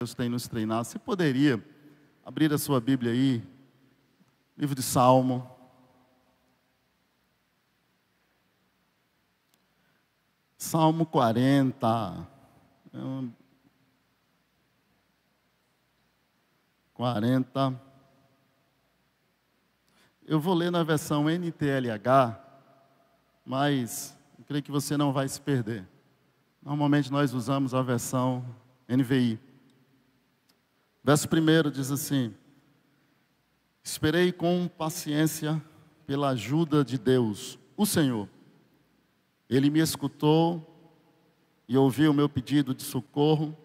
Deus 0.00 0.14
tem 0.14 0.28
nos 0.28 0.46
treinado. 0.46 0.84
Você 0.84 0.96
poderia 0.96 1.60
abrir 2.24 2.52
a 2.52 2.58
sua 2.58 2.80
Bíblia 2.80 3.10
aí, 3.10 3.42
livro 4.56 4.72
de 4.72 4.80
Salmo. 4.80 5.50
Salmo 10.56 11.04
40. 11.04 12.28
40. 16.94 17.80
Eu 20.28 20.38
vou 20.38 20.54
ler 20.54 20.70
na 20.70 20.84
versão 20.84 21.28
NTLH, 21.28 22.38
mas 23.44 24.16
creio 24.46 24.62
que 24.62 24.70
você 24.70 24.96
não 24.96 25.12
vai 25.12 25.26
se 25.26 25.40
perder. 25.40 25.84
Normalmente 26.62 27.10
nós 27.10 27.34
usamos 27.34 27.74
a 27.74 27.82
versão 27.82 28.44
NVI. 28.88 29.47
Verso 31.02 31.28
1 31.28 31.70
diz 31.70 31.90
assim: 31.90 32.34
Esperei 33.82 34.32
com 34.32 34.68
paciência 34.68 35.62
pela 36.06 36.30
ajuda 36.30 36.84
de 36.84 36.98
Deus, 36.98 37.58
o 37.76 37.86
Senhor. 37.86 38.28
Ele 39.48 39.70
me 39.70 39.80
escutou 39.80 40.64
e 41.66 41.76
ouviu 41.76 42.10
o 42.10 42.14
meu 42.14 42.28
pedido 42.28 42.74
de 42.74 42.82
socorro, 42.82 43.56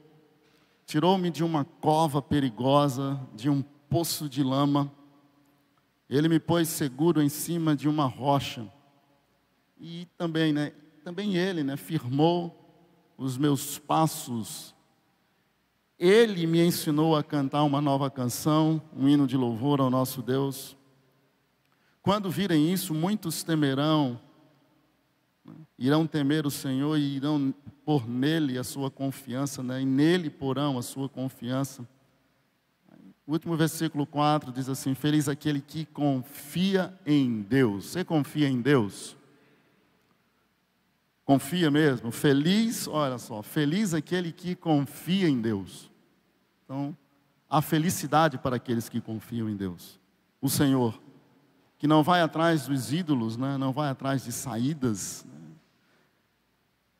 tirou-me 0.85 1.29
de 1.29 1.43
uma 1.43 1.65
cova 1.65 2.21
perigosa, 2.21 3.19
de 3.33 3.49
um 3.49 3.61
poço 3.89 4.29
de 4.29 4.43
lama. 4.43 4.91
Ele 6.09 6.27
me 6.27 6.39
pôs 6.39 6.67
seguro 6.67 7.21
em 7.21 7.29
cima 7.29 7.75
de 7.75 7.87
uma 7.87 8.05
rocha. 8.05 8.71
E 9.79 10.05
também, 10.17 10.53
né, 10.53 10.73
também 11.03 11.35
ele, 11.35 11.63
né, 11.63 11.75
firmou 11.75 12.59
os 13.17 13.37
meus 13.37 13.77
passos 13.77 14.73
ele 15.99 16.45
me 16.47 16.63
ensinou 16.63 17.15
a 17.15 17.23
cantar 17.23 17.63
uma 17.63 17.79
nova 17.79 18.09
canção, 18.09 18.81
um 18.95 19.07
hino 19.07 19.27
de 19.27 19.37
louvor 19.37 19.79
ao 19.79 19.89
nosso 19.89 20.21
Deus. 20.21 20.75
Quando 22.01 22.29
virem 22.29 22.71
isso, 22.71 22.93
muitos 22.93 23.43
temerão, 23.43 24.19
irão 25.77 26.05
temer 26.05 26.45
o 26.45 26.51
Senhor 26.51 26.97
e 26.97 27.15
irão 27.15 27.53
pôr 27.85 28.07
nele 28.07 28.57
a 28.57 28.63
sua 28.63 28.89
confiança, 28.89 29.61
né? 29.61 29.81
e 29.81 29.85
nele 29.85 30.29
porão 30.29 30.77
a 30.77 30.81
sua 30.81 31.07
confiança. 31.07 31.87
O 33.25 33.31
último 33.31 33.55
versículo 33.55 34.05
4 34.05 34.51
diz 34.51 34.67
assim: 34.67 34.93
Feliz 34.93 35.29
aquele 35.29 35.61
que 35.61 35.85
confia 35.85 36.93
em 37.05 37.41
Deus. 37.41 37.85
Você 37.85 38.03
confia 38.03 38.49
em 38.49 38.61
Deus? 38.61 39.15
Confia 41.23 41.71
mesmo? 41.71 42.11
Feliz, 42.11 42.85
olha 42.85 43.17
só, 43.17 43.41
feliz 43.41 43.93
aquele 43.93 44.33
que 44.33 44.55
confia 44.55 45.29
em 45.29 45.39
Deus. 45.39 45.89
Então, 46.63 46.95
há 47.49 47.61
felicidade 47.61 48.37
para 48.37 48.55
aqueles 48.55 48.89
que 48.89 49.01
confiam 49.01 49.49
em 49.49 49.55
Deus. 49.55 49.99
O 50.41 50.49
Senhor, 50.49 50.99
que 51.77 51.87
não 51.87 52.03
vai 52.03 52.21
atrás 52.21 52.67
dos 52.67 52.91
ídolos, 52.91 53.37
né? 53.37 53.57
não 53.57 53.71
vai 53.71 53.89
atrás 53.89 54.23
de 54.23 54.31
saídas, 54.31 55.25
né? 55.25 55.39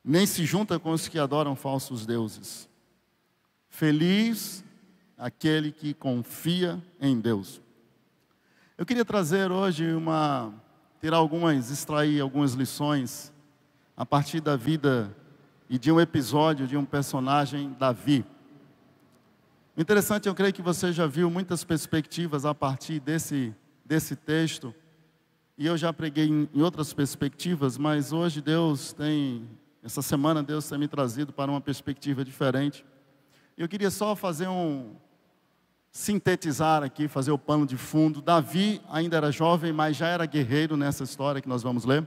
nem 0.04 0.26
se 0.26 0.44
junta 0.44 0.78
com 0.78 0.90
os 0.90 1.08
que 1.08 1.18
adoram 1.18 1.56
falsos 1.56 2.04
deuses. 2.04 2.68
Feliz 3.68 4.62
aquele 5.16 5.72
que 5.72 5.94
confia 5.94 6.82
em 7.00 7.18
Deus. 7.18 7.60
Eu 8.76 8.84
queria 8.84 9.04
trazer 9.04 9.50
hoje 9.50 9.92
uma, 9.92 10.52
tirar 11.00 11.16
algumas, 11.16 11.70
extrair 11.70 12.20
algumas 12.20 12.52
lições 12.52 13.32
a 13.96 14.04
partir 14.04 14.40
da 14.40 14.56
vida 14.56 15.16
e 15.68 15.78
de 15.78 15.90
um 15.90 16.00
episódio 16.00 16.66
de 16.66 16.76
um 16.76 16.84
personagem, 16.84 17.74
Davi. 17.78 18.24
Interessante, 19.76 20.28
eu 20.28 20.34
creio 20.36 20.52
que 20.52 20.62
você 20.62 20.92
já 20.92 21.04
viu 21.04 21.28
muitas 21.28 21.64
perspectivas 21.64 22.44
a 22.44 22.54
partir 22.54 23.00
desse, 23.00 23.52
desse 23.84 24.14
texto, 24.14 24.72
e 25.58 25.66
eu 25.66 25.76
já 25.76 25.92
preguei 25.92 26.28
em, 26.28 26.48
em 26.54 26.62
outras 26.62 26.92
perspectivas, 26.92 27.76
mas 27.76 28.12
hoje 28.12 28.40
Deus 28.40 28.92
tem, 28.92 29.48
essa 29.82 30.00
semana 30.00 30.44
Deus 30.44 30.68
tem 30.68 30.78
me 30.78 30.86
trazido 30.86 31.32
para 31.32 31.50
uma 31.50 31.60
perspectiva 31.60 32.24
diferente. 32.24 32.86
Eu 33.58 33.68
queria 33.68 33.90
só 33.90 34.14
fazer 34.14 34.46
um, 34.46 34.94
sintetizar 35.90 36.84
aqui, 36.84 37.08
fazer 37.08 37.32
o 37.32 37.38
pano 37.38 37.66
de 37.66 37.76
fundo. 37.76 38.22
Davi 38.22 38.80
ainda 38.88 39.16
era 39.16 39.32
jovem, 39.32 39.72
mas 39.72 39.96
já 39.96 40.06
era 40.06 40.24
guerreiro 40.24 40.76
nessa 40.76 41.02
história 41.02 41.40
que 41.40 41.48
nós 41.48 41.64
vamos 41.64 41.84
ler. 41.84 42.06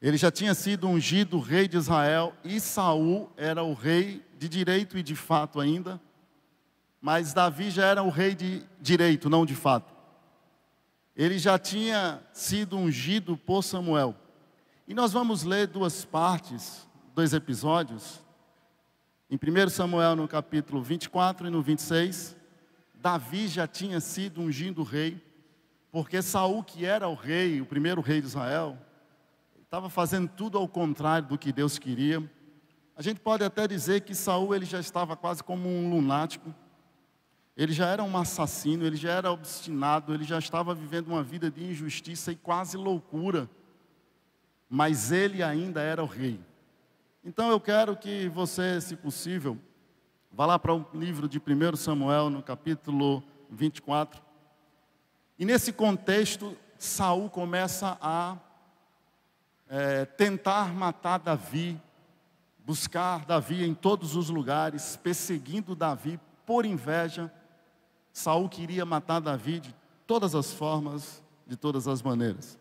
Ele 0.00 0.16
já 0.16 0.30
tinha 0.30 0.54
sido 0.54 0.88
ungido 0.88 1.38
rei 1.38 1.68
de 1.68 1.76
Israel 1.76 2.32
e 2.42 2.58
Saul 2.60 3.30
era 3.36 3.62
o 3.62 3.74
rei 3.74 4.24
de 4.38 4.48
direito 4.48 4.96
e 4.96 5.02
de 5.02 5.14
fato 5.14 5.60
ainda 5.60 6.00
mas 7.04 7.34
Davi 7.34 7.68
já 7.68 7.84
era 7.84 8.02
o 8.02 8.08
rei 8.08 8.34
de 8.34 8.62
direito, 8.80 9.28
não 9.28 9.44
de 9.44 9.54
fato. 9.54 9.94
Ele 11.14 11.38
já 11.38 11.58
tinha 11.58 12.22
sido 12.32 12.78
ungido 12.78 13.36
por 13.36 13.62
Samuel. 13.62 14.16
E 14.88 14.94
nós 14.94 15.12
vamos 15.12 15.42
ler 15.42 15.66
duas 15.66 16.02
partes, 16.02 16.88
dois 17.14 17.34
episódios. 17.34 18.24
Em 19.28 19.36
1 19.36 19.68
Samuel, 19.68 20.16
no 20.16 20.26
capítulo 20.26 20.82
24 20.82 21.46
e 21.46 21.50
no 21.50 21.60
26, 21.60 22.34
Davi 22.94 23.48
já 23.48 23.66
tinha 23.66 24.00
sido 24.00 24.40
ungido 24.40 24.82
rei, 24.82 25.22
porque 25.92 26.22
Saul, 26.22 26.64
que 26.64 26.86
era 26.86 27.06
o 27.06 27.14
rei, 27.14 27.60
o 27.60 27.66
primeiro 27.66 28.00
rei 28.00 28.22
de 28.22 28.28
Israel, 28.28 28.78
estava 29.62 29.90
fazendo 29.90 30.30
tudo 30.30 30.56
ao 30.56 30.66
contrário 30.66 31.28
do 31.28 31.36
que 31.36 31.52
Deus 31.52 31.78
queria. 31.78 32.24
A 32.96 33.02
gente 33.02 33.20
pode 33.20 33.44
até 33.44 33.68
dizer 33.68 34.00
que 34.00 34.14
Saul 34.14 34.54
ele 34.54 34.64
já 34.64 34.80
estava 34.80 35.14
quase 35.14 35.44
como 35.44 35.68
um 35.68 35.90
lunático 35.90 36.63
ele 37.56 37.72
já 37.72 37.86
era 37.86 38.02
um 38.02 38.16
assassino, 38.16 38.84
ele 38.84 38.96
já 38.96 39.12
era 39.12 39.30
obstinado, 39.30 40.12
ele 40.12 40.24
já 40.24 40.38
estava 40.38 40.74
vivendo 40.74 41.08
uma 41.08 41.22
vida 41.22 41.50
de 41.50 41.64
injustiça 41.64 42.32
e 42.32 42.36
quase 42.36 42.76
loucura. 42.76 43.48
Mas 44.68 45.12
ele 45.12 45.40
ainda 45.42 45.80
era 45.80 46.02
o 46.02 46.06
rei. 46.06 46.40
Então 47.24 47.48
eu 47.50 47.60
quero 47.60 47.96
que 47.96 48.28
você, 48.28 48.80
se 48.80 48.96
possível, 48.96 49.56
vá 50.32 50.46
lá 50.46 50.58
para 50.58 50.74
o 50.74 50.84
livro 50.92 51.28
de 51.28 51.38
1 51.38 51.76
Samuel, 51.76 52.28
no 52.28 52.42
capítulo 52.42 53.22
24. 53.48 54.20
E 55.38 55.44
nesse 55.44 55.72
contexto, 55.72 56.56
Saul 56.76 57.30
começa 57.30 57.96
a 58.00 58.36
é, 59.68 60.04
tentar 60.04 60.74
matar 60.74 61.18
Davi, 61.18 61.80
buscar 62.58 63.24
Davi 63.24 63.64
em 63.64 63.74
todos 63.74 64.16
os 64.16 64.28
lugares, 64.28 64.96
perseguindo 64.96 65.76
Davi 65.76 66.18
por 66.44 66.66
inveja 66.66 67.32
Saul 68.14 68.48
queria 68.48 68.86
matar 68.86 69.18
Davi 69.18 69.58
de 69.58 69.74
todas 70.06 70.36
as 70.36 70.52
formas, 70.52 71.20
de 71.44 71.56
todas 71.56 71.88
as 71.88 72.00
maneiras. 72.00 72.56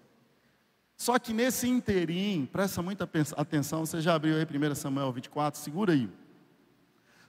Só 0.98 1.20
que 1.20 1.32
nesse 1.32 1.70
interim, 1.70 2.50
presta 2.52 2.82
muita 2.82 3.08
atenção, 3.38 3.86
você 3.86 4.02
já 4.02 4.16
abriu 4.16 4.36
aí 4.36 4.46
1 4.46 4.76
Samuel 4.76 5.12
24, 5.12 5.60
segura 5.60 5.94
aí. 5.94 6.10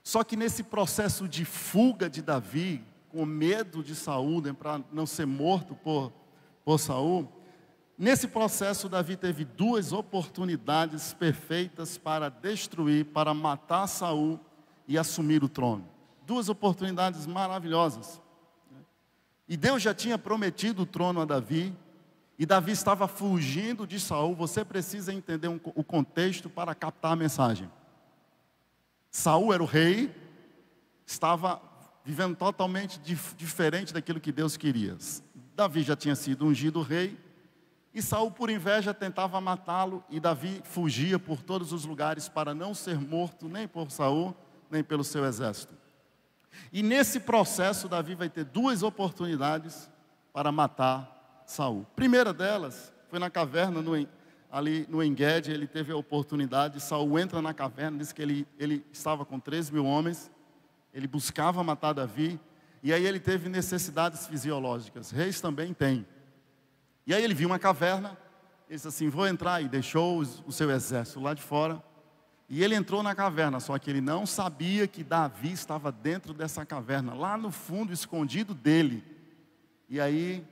Só 0.03 0.23
que 0.23 0.35
nesse 0.35 0.63
processo 0.63 1.27
de 1.27 1.45
fuga 1.45 2.09
de 2.09 2.23
Davi, 2.23 2.83
com 3.09 3.25
medo 3.25 3.83
de 3.83 3.93
Saul, 3.93 4.41
né, 4.41 4.53
para 4.53 4.81
não 4.91 5.05
ser 5.05 5.27
morto 5.27 5.75
por, 5.75 6.11
por 6.63 6.79
Saul, 6.79 7.31
nesse 7.95 8.27
processo 8.27 8.89
Davi 8.89 9.15
teve 9.15 9.45
duas 9.45 9.93
oportunidades 9.93 11.13
perfeitas 11.13 11.95
para 11.95 12.29
destruir, 12.29 13.05
para 13.05 13.35
matar 13.35 13.85
Saul 13.85 14.39
e 14.87 14.97
assumir 14.97 15.43
o 15.43 15.49
trono 15.49 15.94
duas 16.25 16.49
oportunidades 16.49 17.25
maravilhosas. 17.25 18.21
E 19.47 19.55
Deus 19.55 19.81
já 19.81 19.93
tinha 19.93 20.17
prometido 20.17 20.83
o 20.83 20.85
trono 20.85 21.21
a 21.21 21.25
Davi, 21.25 21.75
e 22.37 22.45
Davi 22.45 22.71
estava 22.71 23.07
fugindo 23.07 23.87
de 23.87 23.99
Saul. 23.99 24.35
Você 24.35 24.65
precisa 24.65 25.13
entender 25.13 25.47
um, 25.47 25.59
o 25.63 25.83
contexto 25.83 26.49
para 26.49 26.75
captar 26.75 27.13
a 27.13 27.15
mensagem. 27.15 27.69
Saul 29.09 29.53
era 29.53 29.63
o 29.63 29.65
rei, 29.65 30.13
estava 31.05 31.61
vivendo 32.03 32.35
totalmente 32.35 32.99
dif 32.99 33.33
diferente 33.35 33.93
daquilo 33.93 34.19
que 34.19 34.31
Deus 34.31 34.57
queria. 34.57 34.97
Davi 35.55 35.83
já 35.83 35.95
tinha 35.95 36.15
sido 36.15 36.45
ungido 36.45 36.81
rei, 36.81 37.17
e 37.93 38.01
Saul, 38.01 38.29
por 38.29 38.49
inveja, 38.49 38.93
tentava 38.93 39.39
matá-lo, 39.39 40.03
e 40.09 40.19
Davi 40.19 40.61
fugia 40.65 41.17
por 41.17 41.41
todos 41.41 41.71
os 41.71 41.85
lugares 41.85 42.27
para 42.27 42.53
não 42.53 42.73
ser 42.73 42.99
morto 42.99 43.47
nem 43.47 43.69
por 43.69 43.89
Saul, 43.89 44.35
nem 44.69 44.83
pelo 44.83 45.03
seu 45.03 45.23
exército. 45.23 45.73
E 46.71 46.83
nesse 46.83 47.19
processo, 47.19 47.87
Davi 47.87 48.15
vai 48.15 48.29
ter 48.29 48.43
duas 48.43 48.83
oportunidades 48.83 49.89
para 50.33 50.51
matar 50.51 51.43
Saul. 51.45 51.85
Primeira 51.95 52.33
delas 52.33 52.93
foi 53.07 53.19
na 53.19 53.29
caverna, 53.29 53.81
no, 53.81 54.07
ali 54.51 54.85
no 54.89 55.03
Enged, 55.03 55.49
ele 55.49 55.67
teve 55.67 55.91
a 55.91 55.95
oportunidade. 55.95 56.81
Saul 56.81 57.19
entra 57.19 57.41
na 57.41 57.53
caverna, 57.53 57.97
diz 57.97 58.11
que 58.11 58.21
ele, 58.21 58.47
ele 58.57 58.85
estava 58.91 59.25
com 59.25 59.39
3 59.39 59.69
mil 59.69 59.85
homens, 59.85 60.31
ele 60.93 61.07
buscava 61.07 61.63
matar 61.63 61.93
Davi, 61.93 62.39
e 62.81 62.93
aí 62.93 63.05
ele 63.05 63.19
teve 63.19 63.49
necessidades 63.49 64.27
fisiológicas. 64.27 65.11
Reis 65.11 65.41
também 65.41 65.73
têm. 65.73 66.05
E 67.07 67.13
aí 67.13 67.23
ele 67.23 67.33
viu 67.33 67.47
uma 67.47 67.59
caverna, 67.59 68.17
ele 68.67 68.75
disse 68.75 68.87
assim: 68.87 69.09
Vou 69.09 69.27
entrar, 69.27 69.61
e 69.61 69.67
deixou 69.67 70.19
o 70.19 70.51
seu 70.51 70.69
exército 70.71 71.19
lá 71.19 71.33
de 71.33 71.41
fora. 71.41 71.83
E 72.47 72.63
ele 72.63 72.75
entrou 72.75 73.01
na 73.01 73.15
caverna, 73.15 73.59
só 73.59 73.77
que 73.79 73.89
ele 73.89 74.01
não 74.01 74.25
sabia 74.25 74.87
que 74.87 75.03
Davi 75.03 75.51
estava 75.51 75.91
dentro 75.91 76.33
dessa 76.33 76.63
caverna, 76.65 77.13
lá 77.13 77.37
no 77.37 77.51
fundo, 77.51 77.91
escondido 77.91 78.53
dele. 78.53 79.03
E 79.89 79.99
aí 79.99 80.45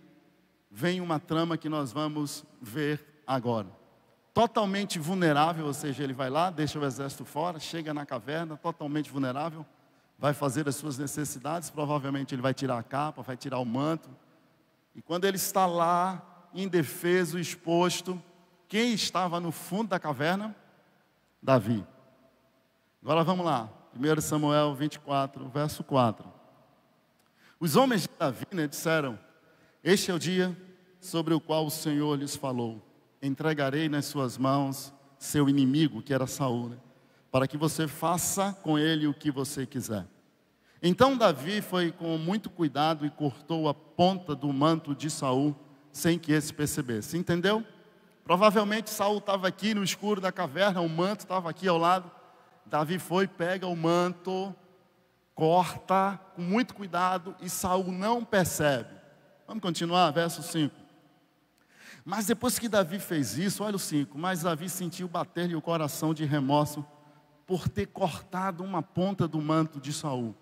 vem 0.71 0.99
uma 0.99 1.19
trama 1.19 1.55
que 1.55 1.69
nós 1.69 1.91
vamos 1.91 2.43
ver 2.59 3.21
agora. 3.27 3.67
Totalmente 4.33 4.97
vulnerável, 4.97 5.67
ou 5.67 5.73
seja, 5.73 6.03
ele 6.03 6.13
vai 6.13 6.31
lá, 6.31 6.49
deixa 6.49 6.79
o 6.79 6.85
exército 6.85 7.23
fora, 7.23 7.59
chega 7.59 7.93
na 7.93 8.05
caverna, 8.05 8.57
totalmente 8.57 9.11
vulnerável, 9.11 9.63
vai 10.17 10.33
fazer 10.33 10.67
as 10.67 10.75
suas 10.75 10.97
necessidades, 10.97 11.69
provavelmente 11.69 12.33
ele 12.33 12.41
vai 12.41 12.55
tirar 12.55 12.79
a 12.79 12.83
capa, 12.83 13.21
vai 13.21 13.37
tirar 13.37 13.59
o 13.59 13.65
manto. 13.65 14.09
E 14.95 15.01
quando 15.01 15.25
ele 15.25 15.37
está 15.37 15.67
lá, 15.67 16.49
indefeso, 16.55 17.37
exposto, 17.37 18.21
quem 18.67 18.93
estava 18.93 19.39
no 19.39 19.51
fundo 19.51 19.89
da 19.89 19.99
caverna? 19.99 20.55
Davi. 21.43 21.85
Agora 23.01 23.21
vamos 23.21 23.45
lá, 23.45 23.69
1 23.93 24.21
Samuel 24.21 24.73
24, 24.73 25.49
verso 25.49 25.83
4. 25.83 26.25
Os 27.59 27.75
homens 27.75 28.03
de 28.03 28.09
Davi 28.17 28.47
né, 28.53 28.65
disseram: 28.65 29.19
Este 29.83 30.09
é 30.09 30.13
o 30.13 30.19
dia 30.19 30.57
sobre 31.01 31.33
o 31.33 31.41
qual 31.41 31.65
o 31.65 31.69
Senhor 31.69 32.17
lhes 32.17 32.33
falou. 32.33 32.81
Entregarei 33.21 33.89
nas 33.89 34.05
suas 34.05 34.37
mãos 34.37 34.93
seu 35.19 35.49
inimigo, 35.49 36.01
que 36.01 36.13
era 36.13 36.25
Saul, 36.25 36.69
né, 36.69 36.77
para 37.29 37.45
que 37.45 37.57
você 37.57 37.89
faça 37.89 38.53
com 38.63 38.79
ele 38.79 39.05
o 39.05 39.13
que 39.13 39.29
você 39.29 39.65
quiser. 39.65 40.07
Então 40.81 41.17
Davi 41.17 41.61
foi 41.61 41.91
com 41.91 42.17
muito 42.17 42.49
cuidado 42.49 43.05
e 43.05 43.09
cortou 43.09 43.67
a 43.67 43.73
ponta 43.73 44.33
do 44.33 44.51
manto 44.53 44.95
de 44.95 45.09
Saul, 45.09 45.53
sem 45.91 46.17
que 46.17 46.31
esse 46.31 46.53
percebesse. 46.53 47.17
Entendeu? 47.17 47.65
Provavelmente 48.23 48.89
Saul 48.89 49.17
estava 49.17 49.47
aqui 49.47 49.73
no 49.73 49.83
escuro 49.83 50.21
da 50.21 50.31
caverna, 50.31 50.81
o 50.81 50.89
manto 50.89 51.21
estava 51.21 51.49
aqui 51.49 51.67
ao 51.67 51.77
lado. 51.77 52.09
Davi 52.65 52.97
foi, 52.97 53.27
pega 53.27 53.67
o 53.67 53.75
manto, 53.75 54.55
corta 55.35 56.19
com 56.35 56.41
muito 56.41 56.73
cuidado 56.73 57.35
e 57.41 57.49
Saul 57.49 57.91
não 57.91 58.23
percebe. 58.23 58.89
Vamos 59.45 59.61
continuar, 59.61 60.11
verso 60.11 60.41
5. 60.41 60.73
Mas 62.05 62.25
depois 62.25 62.59
que 62.59 62.69
Davi 62.69 62.99
fez 62.99 63.37
isso, 63.37 63.63
olha 63.63 63.75
o 63.75 63.79
5, 63.79 64.17
mas 64.17 64.43
Davi 64.43 64.69
sentiu 64.69 65.07
bater-lhe 65.07 65.55
o 65.55 65.61
coração 65.61 66.13
de 66.13 66.25
remorso 66.25 66.85
por 67.45 67.67
ter 67.67 67.87
cortado 67.87 68.63
uma 68.63 68.81
ponta 68.81 69.27
do 69.27 69.41
manto 69.41 69.79
de 69.79 69.91
Saul. 69.93 70.35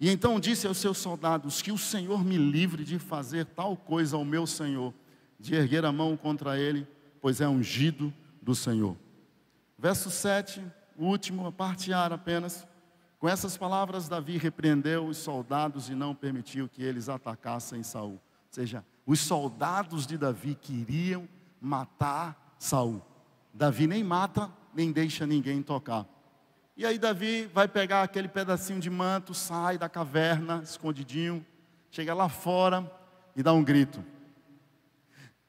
E 0.00 0.08
então 0.08 0.38
disse 0.38 0.66
aos 0.66 0.78
seus 0.78 0.98
soldados: 0.98 1.60
Que 1.60 1.72
o 1.72 1.78
Senhor 1.78 2.24
me 2.24 2.36
livre 2.36 2.84
de 2.84 2.98
fazer 2.98 3.46
tal 3.46 3.76
coisa 3.76 4.16
ao 4.16 4.24
meu 4.24 4.46
Senhor, 4.46 4.94
de 5.38 5.54
erguer 5.54 5.84
a 5.84 5.92
mão 5.92 6.16
contra 6.16 6.58
ele, 6.58 6.86
pois 7.20 7.40
é 7.40 7.48
ungido 7.48 8.12
do 8.42 8.54
Senhor. 8.54 8.96
Verso 9.78 10.10
7, 10.10 10.64
o 10.96 11.04
último, 11.04 11.46
a 11.46 11.52
parte 11.52 11.92
A 11.92 12.06
apenas. 12.06 12.66
Com 13.18 13.28
essas 13.28 13.56
palavras, 13.56 14.08
Davi 14.08 14.36
repreendeu 14.36 15.06
os 15.06 15.18
soldados 15.18 15.88
e 15.88 15.94
não 15.94 16.14
permitiu 16.14 16.68
que 16.68 16.82
eles 16.82 17.08
atacassem 17.08 17.82
Saul. 17.82 18.12
Ou 18.12 18.20
seja, 18.50 18.84
os 19.06 19.20
soldados 19.20 20.06
de 20.06 20.18
Davi 20.18 20.54
queriam 20.54 21.28
matar 21.60 22.54
Saul. 22.58 23.02
Davi 23.52 23.86
nem 23.86 24.04
mata, 24.04 24.50
nem 24.74 24.92
deixa 24.92 25.26
ninguém 25.26 25.62
tocar. 25.62 26.06
E 26.76 26.86
aí 26.86 26.96
Davi 26.96 27.46
vai 27.46 27.66
pegar 27.66 28.02
aquele 28.02 28.28
pedacinho 28.28 28.78
de 28.78 28.88
manto, 28.88 29.34
sai 29.34 29.76
da 29.76 29.88
caverna, 29.88 30.60
escondidinho, 30.62 31.44
chega 31.90 32.14
lá 32.14 32.28
fora 32.28 32.88
e 33.34 33.42
dá 33.42 33.52
um 33.52 33.64
grito. 33.64 34.04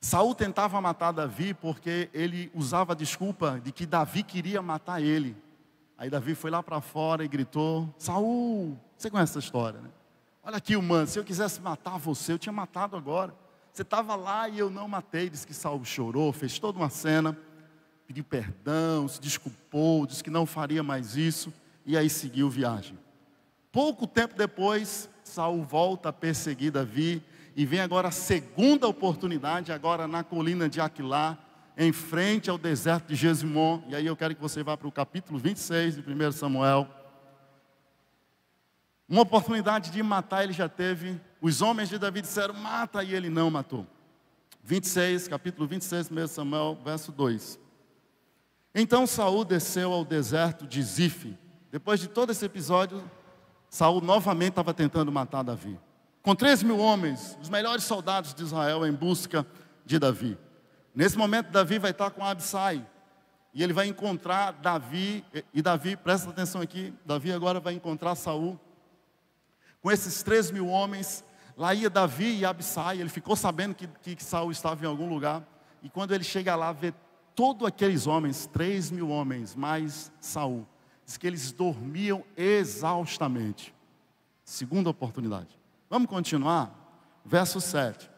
Saul 0.02 0.34
tentava 0.34 0.80
matar 0.80 1.12
Davi 1.12 1.54
porque 1.54 2.10
ele 2.14 2.52
usava 2.54 2.94
a 2.94 2.96
desculpa 2.96 3.60
de 3.64 3.72
que 3.72 3.86
Davi 3.86 4.24
queria 4.24 4.62
matar 4.62 5.02
ele. 5.02 5.36
Aí 5.98 6.10
Davi 6.10 6.36
foi 6.36 6.50
lá 6.50 6.64
para 6.64 6.80
fora 6.80 7.24
e 7.24 7.28
gritou: 7.28 7.94
Saul, 7.98 8.78
você 8.98 9.10
conhece 9.10 9.34
essa 9.34 9.40
história, 9.40 9.82
né? 9.82 9.90
Olha 10.44 10.58
aqui 10.58 10.76
o 10.76 10.82
manto, 10.82 11.12
se 11.12 11.20
eu 11.20 11.24
quisesse 11.24 11.60
matar 11.62 11.98
você, 11.98 12.32
eu 12.34 12.40
tinha 12.40 12.54
matado 12.54 12.96
agora. 12.96 13.36
Você 13.74 13.82
estava 13.82 14.16
lá 14.16 14.48
e 14.48 14.58
eu 14.58 14.70
não 14.70 14.88
matei. 14.88 15.30
Diz 15.30 15.46
que 15.46 15.54
Saul 15.54 15.84
chorou, 15.84 16.32
fez 16.32 16.58
toda 16.58 16.80
uma 16.80 16.90
cena 16.90 17.38
pediu 18.10 18.24
perdão, 18.24 19.08
se 19.08 19.22
desculpou, 19.22 20.08
disse 20.08 20.24
que 20.24 20.32
não 20.32 20.44
faria 20.44 20.82
mais 20.82 21.16
isso, 21.16 21.54
e 21.86 21.96
aí 21.96 22.10
seguiu 22.10 22.50
viagem. 22.50 22.98
Pouco 23.72 24.08
tempo 24.08 24.34
depois, 24.36 25.08
Saul 25.24 25.64
volta 25.64 26.10
a 26.10 26.14
perseguir 26.14 26.72
Davi, 26.72 27.24
e 27.56 27.66
vem 27.66 27.80
agora 27.80 28.08
a 28.08 28.12
segunda 28.12 28.88
oportunidade, 28.88 29.72
agora 29.72 30.08
na 30.08 30.24
colina 30.24 30.70
de 30.70 30.80
Aquilá, 30.80 31.38
em 31.78 31.92
frente 31.92 32.50
ao 32.50 32.58
deserto 32.58 33.08
de 33.08 33.16
Gesimon, 33.16 33.82
e 33.88 33.96
aí 33.96 34.06
eu 34.06 34.16
quero 34.16 34.36
que 34.36 34.42
você 34.42 34.62
vá 34.62 34.76
para 34.76 34.88
o 34.88 34.92
capítulo 34.92 35.40
26 35.40 35.96
de 35.96 36.02
1 36.02 36.32
Samuel. 36.34 36.88
Uma 39.08 39.22
oportunidade 39.22 39.90
de 39.90 40.04
matar 40.04 40.44
ele 40.44 40.54
já 40.54 40.68
teve, 40.68 41.20
os 41.42 41.62
homens 41.62 41.90
de 41.90 41.98
Davi 41.98 42.22
disseram, 42.22 42.54
mata, 42.54 43.04
e 43.04 43.16
ele 43.16 43.30
não 43.30 43.50
matou. 43.50 43.88
26, 44.64 45.28
capítulo 45.28 45.68
26, 45.68 46.12
1 46.12 46.28
Samuel, 46.28 46.78
verso 46.84 47.12
2. 47.12 47.60
Então 48.76 49.08
Saul 49.08 49.44
desceu 49.44 49.92
ao 49.92 50.06
deserto 50.06 50.68
de 50.68 50.82
Zif. 50.84 51.36
Depois 51.72 52.00
de 52.00 52.08
todo 52.08 52.32
esse 52.32 52.46
episódio, 52.46 53.02
Saul 53.70 54.02
novamente 54.02 54.50
estava 54.50 54.74
tentando 54.74 55.12
matar 55.12 55.44
Davi. 55.44 55.80
Com 56.22 56.36
três 56.36 56.62
mil 56.62 56.78
homens, 56.78 57.38
os 57.42 57.50
melhores 57.50 57.84
soldados 57.84 58.34
de 58.34 58.44
Israel 58.44 58.86
em 58.86 58.92
busca 58.92 59.46
de 59.86 59.98
Davi. 59.98 60.38
Nesse 60.94 61.18
momento, 61.18 61.52
Davi 61.52 61.80
vai 61.80 61.92
estar 61.92 62.10
com 62.12 62.24
Absai. 62.24 62.86
E 63.54 63.64
ele 63.64 63.74
vai 63.74 63.88
encontrar 63.88 64.52
Davi, 64.52 65.26
e 65.54 65.62
Davi, 65.62 65.96
presta 65.96 66.30
atenção 66.30 66.62
aqui, 66.62 66.94
Davi 67.06 67.32
agora 67.32 67.60
vai 67.60 67.74
encontrar 67.74 68.16
Saul. 68.16 68.60
Com 69.82 69.90
esses 69.92 70.22
três 70.22 70.52
mil 70.52 70.68
homens, 70.68 71.24
lá 71.58 71.74
ia 71.74 71.90
Davi 71.90 72.40
e 72.40 72.46
Absai, 72.46 73.00
ele 73.00 73.10
ficou 73.10 73.36
sabendo 73.36 73.74
que, 73.74 73.88
que 73.88 74.24
Saul 74.24 74.52
estava 74.52 74.84
em 74.84 74.88
algum 74.88 75.10
lugar. 75.10 75.44
E 75.82 75.90
quando 75.90 76.14
ele 76.14 76.24
chega 76.24 76.56
lá, 76.56 76.72
vê 76.72 76.94
todos 77.34 77.68
aqueles 77.68 78.06
homens, 78.06 78.46
três 78.46 78.92
mil 78.92 79.10
homens, 79.10 79.56
mais 79.56 80.12
Saul, 80.20 80.68
diz 81.06 81.18
que 81.18 81.26
eles 81.26 81.52
dormiam 81.52 82.24
exaustamente. 82.38 83.74
Segunda 84.44 84.90
oportunidade. 84.90 85.59
Vamos 85.90 86.10
continuar? 86.10 86.72
Verso 87.26 87.60
7. 87.60 88.10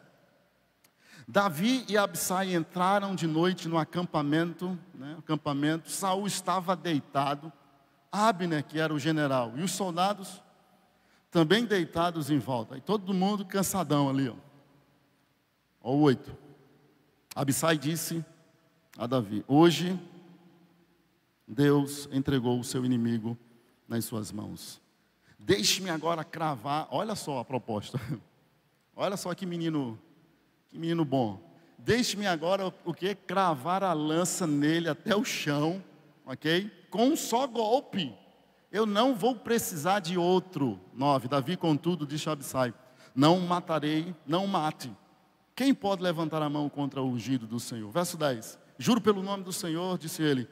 Davi 1.27 1.85
e 1.88 1.97
Absai 1.97 2.53
entraram 2.53 3.15
de 3.15 3.25
noite 3.25 3.68
no 3.69 3.77
acampamento, 3.77 4.77
né, 4.94 5.15
acampamento. 5.18 5.89
Saul 5.89 6.27
estava 6.27 6.75
deitado, 6.75 7.51
Abner, 8.12 8.65
que 8.65 8.79
era 8.79 8.94
o 8.94 9.00
general, 9.00 9.53
e 9.56 9.63
os 9.63 9.71
soldados 9.71 10.44
também 11.29 11.63
deitados 11.63 12.29
em 12.29 12.37
volta. 12.37 12.78
E 12.78 12.81
todo 12.81 13.13
mundo 13.13 13.45
cansadão 13.45 14.09
ali, 14.09 14.28
ó. 14.28 14.35
Ó, 15.81 15.94
oito. 15.95 16.35
Absai 17.33 17.78
disse 17.78 18.25
a 18.97 19.07
Davi: 19.07 19.45
Hoje, 19.47 19.97
Deus 21.47 22.09
entregou 22.11 22.59
o 22.59 22.63
seu 22.63 22.83
inimigo 22.83 23.37
nas 23.87 24.04
suas 24.04 24.31
mãos. 24.31 24.81
Deixe-me 25.44 25.90
agora 25.90 26.24
cravar. 26.24 26.88
Olha 26.92 27.16
só 27.16 27.40
a 27.40 27.45
proposta. 27.45 28.00
Olha 28.95 29.18
só 29.18 29.33
que 29.33 29.45
menino, 29.45 30.00
que 30.69 30.78
menino 30.78 31.04
bom. 31.04 31.42
Deixe-me 31.78 32.28
agora 32.28 32.71
o 32.86 32.94
que? 32.94 33.16
Cravar 33.16 33.83
a 33.83 33.92
lança 33.92 34.45
nele 34.45 34.88
até 34.88 35.16
o 35.16 35.26
chão, 35.26 35.83
ok? 36.26 36.69
Com 36.92 37.07
um 37.07 37.16
só 37.16 37.48
golpe. 37.48 38.16
Eu 38.71 38.86
não 38.86 39.16
vou 39.16 39.36
precisar 39.36 40.00
de 40.00 40.18
outro. 40.18 40.80
9. 40.94 41.28
Davi, 41.28 41.57
contudo, 41.57 42.06
disse 42.06 42.30
a 42.30 42.33
Absai: 42.33 42.74
Não 43.16 43.40
matarei, 43.40 44.16
não 44.28 44.45
mate. 44.45 44.95
Quem 45.56 45.74
pode 45.74 46.04
levantar 46.04 46.42
a 46.44 46.50
mão 46.50 46.69
contra 46.69 47.02
o 47.02 47.07
ungido 47.07 47.48
do 47.48 47.60
Senhor? 47.60 47.90
Verso 47.92 48.16
10. 48.16 48.60
Juro 48.78 49.02
pelo 49.02 49.24
nome 49.24 49.44
do 49.44 49.52
Senhor, 49.52 49.98
disse 49.98 50.21
ele: 50.21 50.48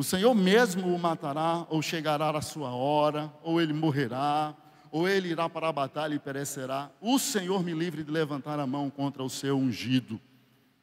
O 0.00 0.02
Senhor 0.02 0.34
mesmo 0.34 0.94
o 0.94 0.98
matará, 0.98 1.66
ou 1.68 1.82
chegará 1.82 2.30
a 2.30 2.40
sua 2.40 2.70
hora, 2.70 3.30
ou 3.42 3.60
ele 3.60 3.74
morrerá, 3.74 4.56
ou 4.90 5.06
ele 5.06 5.28
irá 5.28 5.46
para 5.46 5.68
a 5.68 5.72
batalha 5.72 6.14
e 6.14 6.18
perecerá. 6.18 6.90
O 7.02 7.18
Senhor 7.18 7.62
me 7.62 7.74
livre 7.74 8.02
de 8.02 8.10
levantar 8.10 8.58
a 8.58 8.66
mão 8.66 8.88
contra 8.88 9.22
o 9.22 9.28
seu 9.28 9.58
ungido. 9.58 10.18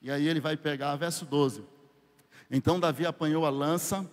E 0.03 0.11
aí 0.11 0.27
ele 0.27 0.39
vai 0.39 0.55
pegar, 0.55 0.95
verso 0.97 1.25
12. 1.25 1.63
Então 2.51 2.79
Davi 2.79 3.07
apanhou 3.07 3.43
a 3.43 3.49
lança 3.49 4.07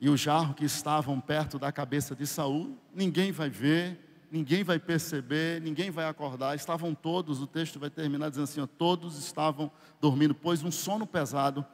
e 0.00 0.10
o 0.10 0.16
jarro 0.16 0.54
que 0.54 0.64
estavam 0.64 1.20
perto 1.20 1.56
da 1.56 1.70
cabeça 1.70 2.16
de 2.16 2.26
Saul. 2.26 2.76
Ninguém 2.92 3.30
vai 3.30 3.48
ver, 3.48 4.26
ninguém 4.28 4.64
vai 4.64 4.80
perceber, 4.80 5.62
ninguém 5.62 5.92
vai 5.92 6.08
acordar. 6.08 6.56
Estavam 6.56 6.96
todos, 6.96 7.40
o 7.40 7.46
texto 7.46 7.78
vai 7.78 7.90
terminar 7.90 8.30
dizendo 8.30 8.42
assim: 8.42 8.66
todos 8.76 9.16
estavam 9.18 9.70
dormindo, 10.00 10.34
pois 10.34 10.64
um 10.64 10.72
sono 10.72 11.06
pesado 11.06 11.64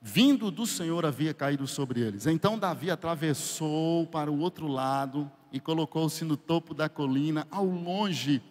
vindo 0.00 0.50
do 0.50 0.66
Senhor 0.66 1.04
havia 1.04 1.34
caído 1.34 1.66
sobre 1.66 2.00
eles. 2.00 2.26
Então 2.26 2.58
Davi 2.58 2.90
atravessou 2.90 4.06
para 4.06 4.30
o 4.30 4.38
outro 4.38 4.66
lado 4.66 5.30
e 5.52 5.60
colocou-se 5.60 6.24
no 6.24 6.36
topo 6.36 6.72
da 6.72 6.88
colina, 6.88 7.46
ao 7.50 7.64
longe, 7.64 8.42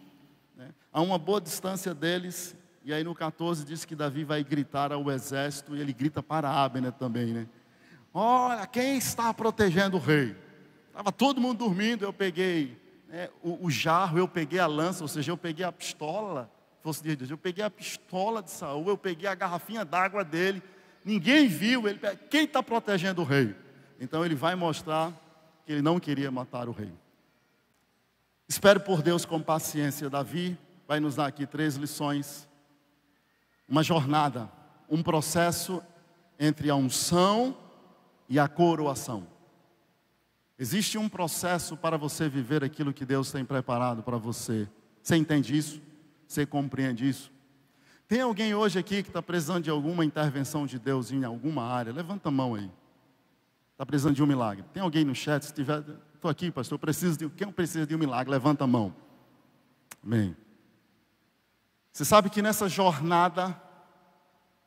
né, 0.55 0.69
a 0.91 1.01
uma 1.01 1.17
boa 1.17 1.41
distância 1.41 1.93
deles. 1.93 2.55
E 2.83 2.93
aí 2.93 3.03
no 3.03 3.15
14 3.15 3.65
diz 3.65 3.83
que 3.85 3.95
Davi 3.95 4.23
vai 4.23 4.43
gritar 4.43 4.91
ao 4.91 5.09
exército, 5.09 5.75
e 5.75 5.81
ele 5.81 5.93
grita 5.93 6.21
para 6.21 6.49
Abner 6.49 6.91
também, 6.91 7.27
né? 7.27 7.47
Olha, 8.13 8.65
quem 8.65 8.97
está 8.97 9.33
protegendo 9.33 9.97
o 9.97 9.99
rei? 9.99 10.35
Estava 10.87 11.11
todo 11.11 11.39
mundo 11.39 11.59
dormindo, 11.59 12.03
eu 12.03 12.11
peguei 12.11 12.77
né, 13.07 13.29
o, 13.43 13.65
o, 13.65 13.71
jarro, 13.71 14.17
eu 14.17 14.27
peguei 14.27 14.59
a 14.59 14.67
lança, 14.67 15.03
ou 15.03 15.07
seja, 15.07 15.31
eu 15.31 15.37
peguei 15.37 15.65
a 15.65 15.71
pistola, 15.71 16.51
fosse 16.81 17.03
Deus, 17.03 17.29
eu 17.29 17.37
peguei 17.37 17.63
a 17.63 17.69
pistola 17.69 18.41
de 18.41 18.51
Saul, 18.51 18.87
eu 18.87 18.97
peguei 18.97 19.27
a 19.29 19.35
garrafinha 19.35 19.85
d'água 19.85 20.23
dele, 20.23 20.63
ninguém 21.09 21.47
viu, 21.47 21.87
ele, 21.87 21.99
quem 22.29 22.45
está 22.45 22.61
protegendo 22.61 23.21
o 23.21 23.25
rei? 23.25 23.55
Então 23.99 24.23
ele 24.23 24.35
vai 24.35 24.55
mostrar 24.55 25.11
que 25.65 25.71
ele 25.73 25.81
não 25.81 25.99
queria 25.99 26.29
matar 26.29 26.69
o 26.69 26.71
rei. 26.71 26.93
Espero 28.47 28.79
por 28.79 29.01
Deus 29.01 29.25
com 29.25 29.41
paciência. 29.41 30.09
Davi 30.09 30.57
vai 30.87 30.99
nos 30.99 31.15
dar 31.15 31.25
aqui 31.25 31.45
três 31.45 31.75
lições. 31.75 32.47
Uma 33.67 33.83
jornada, 33.83 34.49
um 34.89 35.01
processo 35.03 35.81
entre 36.39 36.69
a 36.69 36.75
unção 36.75 37.57
e 38.27 38.39
a 38.39 38.47
coroação. 38.47 39.27
Existe 40.57 40.97
um 40.97 41.09
processo 41.09 41.75
para 41.75 41.97
você 41.97 42.29
viver 42.29 42.63
aquilo 42.63 42.93
que 42.93 43.05
Deus 43.05 43.31
tem 43.31 43.43
preparado 43.43 44.03
para 44.03 44.17
você. 44.17 44.67
Você 45.01 45.15
entende 45.15 45.57
isso? 45.57 45.81
Você 46.27 46.45
compreende 46.45 47.07
isso? 47.07 47.31
Tem 48.09 48.21
alguém 48.21 48.55
hoje 48.55 48.79
aqui 48.79 49.03
que 49.03 49.09
está 49.09 49.21
precisando 49.21 49.65
de 49.65 49.69
alguma 49.69 50.03
intervenção 50.03 50.65
de 50.65 50.79
Deus 50.79 51.11
em 51.11 51.23
alguma 51.23 51.63
área? 51.63 51.93
Levanta 51.93 52.29
a 52.29 52.31
mão 52.31 52.55
aí. 52.55 52.67
Está 53.73 53.85
precisando 53.85 54.15
de 54.15 54.23
um 54.23 54.25
milagre. 54.25 54.65
Tem 54.73 54.81
alguém 54.81 55.05
no 55.05 55.13
chat? 55.13 55.45
Se 55.45 55.53
tiver, 55.53 55.83
estou 56.15 56.31
aqui, 56.31 56.49
pastor. 56.49 56.79
Preciso 56.79 57.15
de, 57.15 57.29
quem 57.29 57.51
precisa 57.51 57.85
de 57.85 57.93
um 57.93 57.99
milagre? 57.99 58.31
Levanta 58.31 58.63
a 58.63 58.67
mão. 58.67 58.95
Amém. 60.03 60.35
Você 61.91 62.03
sabe 62.03 62.31
que 62.31 62.41
nessa 62.41 62.67
jornada, 62.67 63.55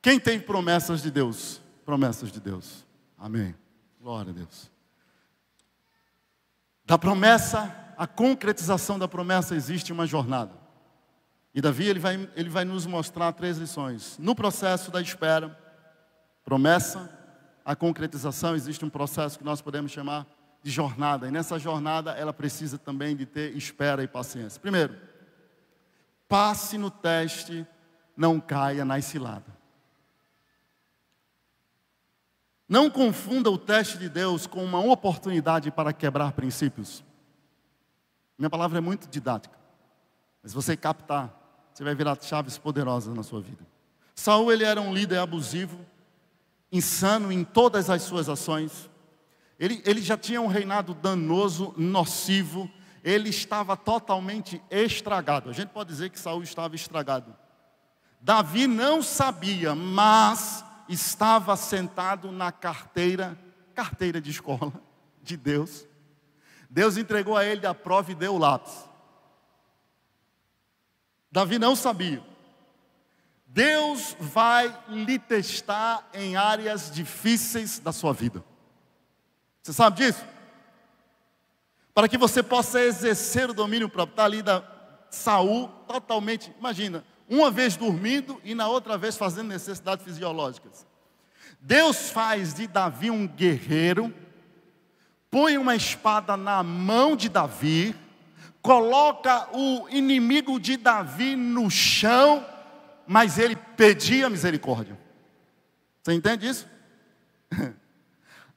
quem 0.00 0.20
tem 0.20 0.38
promessas 0.38 1.02
de 1.02 1.10
Deus? 1.10 1.60
Promessas 1.84 2.30
de 2.30 2.38
Deus. 2.38 2.86
Amém. 3.18 3.56
Glória 4.00 4.30
a 4.30 4.34
Deus. 4.34 4.70
Da 6.84 6.96
promessa, 6.96 7.94
a 7.98 8.06
concretização 8.06 9.00
da 9.00 9.08
promessa 9.08 9.56
existe 9.56 9.92
uma 9.92 10.06
jornada. 10.06 10.61
E 11.54 11.60
Davi 11.60 11.86
ele 11.86 11.98
vai, 11.98 12.30
ele 12.34 12.48
vai 12.48 12.64
nos 12.64 12.86
mostrar 12.86 13.32
três 13.32 13.58
lições. 13.58 14.16
No 14.18 14.34
processo 14.34 14.90
da 14.90 15.00
espera, 15.00 15.58
promessa, 16.44 17.10
a 17.64 17.76
concretização, 17.76 18.54
existe 18.54 18.84
um 18.84 18.90
processo 18.90 19.38
que 19.38 19.44
nós 19.44 19.60
podemos 19.60 19.92
chamar 19.92 20.26
de 20.62 20.70
jornada. 20.70 21.28
E 21.28 21.30
nessa 21.30 21.58
jornada 21.58 22.12
ela 22.12 22.32
precisa 22.32 22.78
também 22.78 23.14
de 23.14 23.26
ter 23.26 23.56
espera 23.56 24.02
e 24.02 24.08
paciência. 24.08 24.60
Primeiro, 24.60 24.96
passe 26.28 26.78
no 26.78 26.90
teste, 26.90 27.66
não 28.16 28.40
caia 28.40 28.84
na 28.84 29.00
cilada. 29.00 29.62
Não 32.68 32.88
confunda 32.88 33.50
o 33.50 33.58
teste 33.58 33.98
de 33.98 34.08
Deus 34.08 34.46
com 34.46 34.64
uma 34.64 34.80
oportunidade 34.80 35.70
para 35.70 35.92
quebrar 35.92 36.32
princípios. 36.32 37.04
Minha 38.38 38.48
palavra 38.48 38.78
é 38.78 38.80
muito 38.80 39.08
didática. 39.08 39.54
Mas 40.42 40.54
você 40.54 40.74
captar, 40.76 41.41
você 41.82 41.84
vai 41.84 41.94
virar 41.96 42.16
chaves 42.22 42.56
poderosas 42.56 43.12
na 43.12 43.24
sua 43.24 43.40
vida. 43.40 43.66
Saul 44.14 44.52
ele 44.52 44.62
era 44.62 44.80
um 44.80 44.94
líder 44.94 45.18
abusivo, 45.18 45.84
insano 46.70 47.32
em 47.32 47.42
todas 47.42 47.90
as 47.90 48.02
suas 48.02 48.28
ações. 48.28 48.88
Ele, 49.58 49.82
ele 49.84 50.00
já 50.00 50.16
tinha 50.16 50.40
um 50.40 50.46
reinado 50.46 50.94
danoso, 50.94 51.74
nocivo. 51.76 52.70
Ele 53.02 53.30
estava 53.30 53.76
totalmente 53.76 54.62
estragado. 54.70 55.50
A 55.50 55.52
gente 55.52 55.70
pode 55.70 55.88
dizer 55.90 56.10
que 56.10 56.20
Saul 56.20 56.44
estava 56.44 56.76
estragado. 56.76 57.34
Davi 58.20 58.68
não 58.68 59.02
sabia, 59.02 59.74
mas 59.74 60.64
estava 60.88 61.56
sentado 61.56 62.30
na 62.30 62.52
carteira, 62.52 63.36
carteira 63.74 64.20
de 64.20 64.30
escola 64.30 64.72
de 65.20 65.36
Deus. 65.36 65.84
Deus 66.70 66.96
entregou 66.96 67.36
a 67.36 67.44
ele 67.44 67.66
a 67.66 67.74
prova 67.74 68.12
e 68.12 68.14
deu 68.14 68.36
o 68.36 68.38
lápis. 68.38 68.91
Davi 71.32 71.58
não 71.58 71.74
sabia. 71.74 72.22
Deus 73.46 74.14
vai 74.20 74.74
lhe 74.88 75.18
testar 75.18 76.08
em 76.12 76.36
áreas 76.36 76.90
difíceis 76.90 77.78
da 77.78 77.90
sua 77.90 78.12
vida. 78.12 78.44
Você 79.62 79.72
sabe 79.72 79.96
disso? 79.96 80.24
Para 81.94 82.08
que 82.08 82.18
você 82.18 82.42
possa 82.42 82.80
exercer 82.80 83.48
o 83.48 83.54
domínio 83.54 83.88
próprio. 83.88 84.12
Está 84.12 84.24
ali 84.24 84.42
da 84.42 84.62
Saul 85.10 85.68
totalmente, 85.86 86.52
imagina, 86.58 87.04
uma 87.28 87.50
vez 87.50 87.76
dormindo 87.76 88.40
e 88.44 88.54
na 88.54 88.68
outra 88.68 88.98
vez 88.98 89.16
fazendo 89.16 89.48
necessidades 89.48 90.04
fisiológicas. 90.04 90.86
Deus 91.60 92.10
faz 92.10 92.54
de 92.54 92.66
Davi 92.66 93.10
um 93.10 93.26
guerreiro, 93.26 94.12
põe 95.30 95.56
uma 95.56 95.76
espada 95.76 96.36
na 96.36 96.62
mão 96.62 97.14
de 97.14 97.28
Davi, 97.28 97.94
coloca 98.62 99.48
o 99.52 99.88
inimigo 99.90 100.58
de 100.58 100.76
Davi 100.76 101.36
no 101.36 101.68
chão 101.68 102.46
mas 103.06 103.38
ele 103.38 103.56
pedia 103.56 104.30
misericórdia. 104.30 104.98
Você 106.02 106.12
entende 106.12 106.48
isso? 106.48 106.66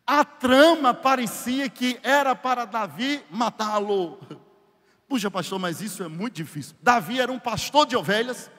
A 0.08 0.24
trama 0.24 0.94
parecia 0.94 1.68
que 1.68 2.00
era 2.04 2.36
para 2.36 2.66
Davi 2.66 3.24
matá-lo. 3.30 4.20
Puxa, 5.10 5.32
pastor, 5.32 5.60
mas 5.60 5.82
isso 5.82 6.04
é 6.04 6.08
muito 6.08 6.36
difícil. 6.36 6.76
Davi 6.82 7.20
era 7.20 7.32
um 7.32 7.40
pastor 7.40 7.88
de 7.88 7.98
ovelhas 7.98 8.52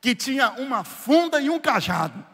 que 0.00 0.14
tinha 0.14 0.50
uma 0.52 0.82
funda 0.82 1.40
e 1.40 1.48
um 1.48 1.60
cajado. 1.60 2.26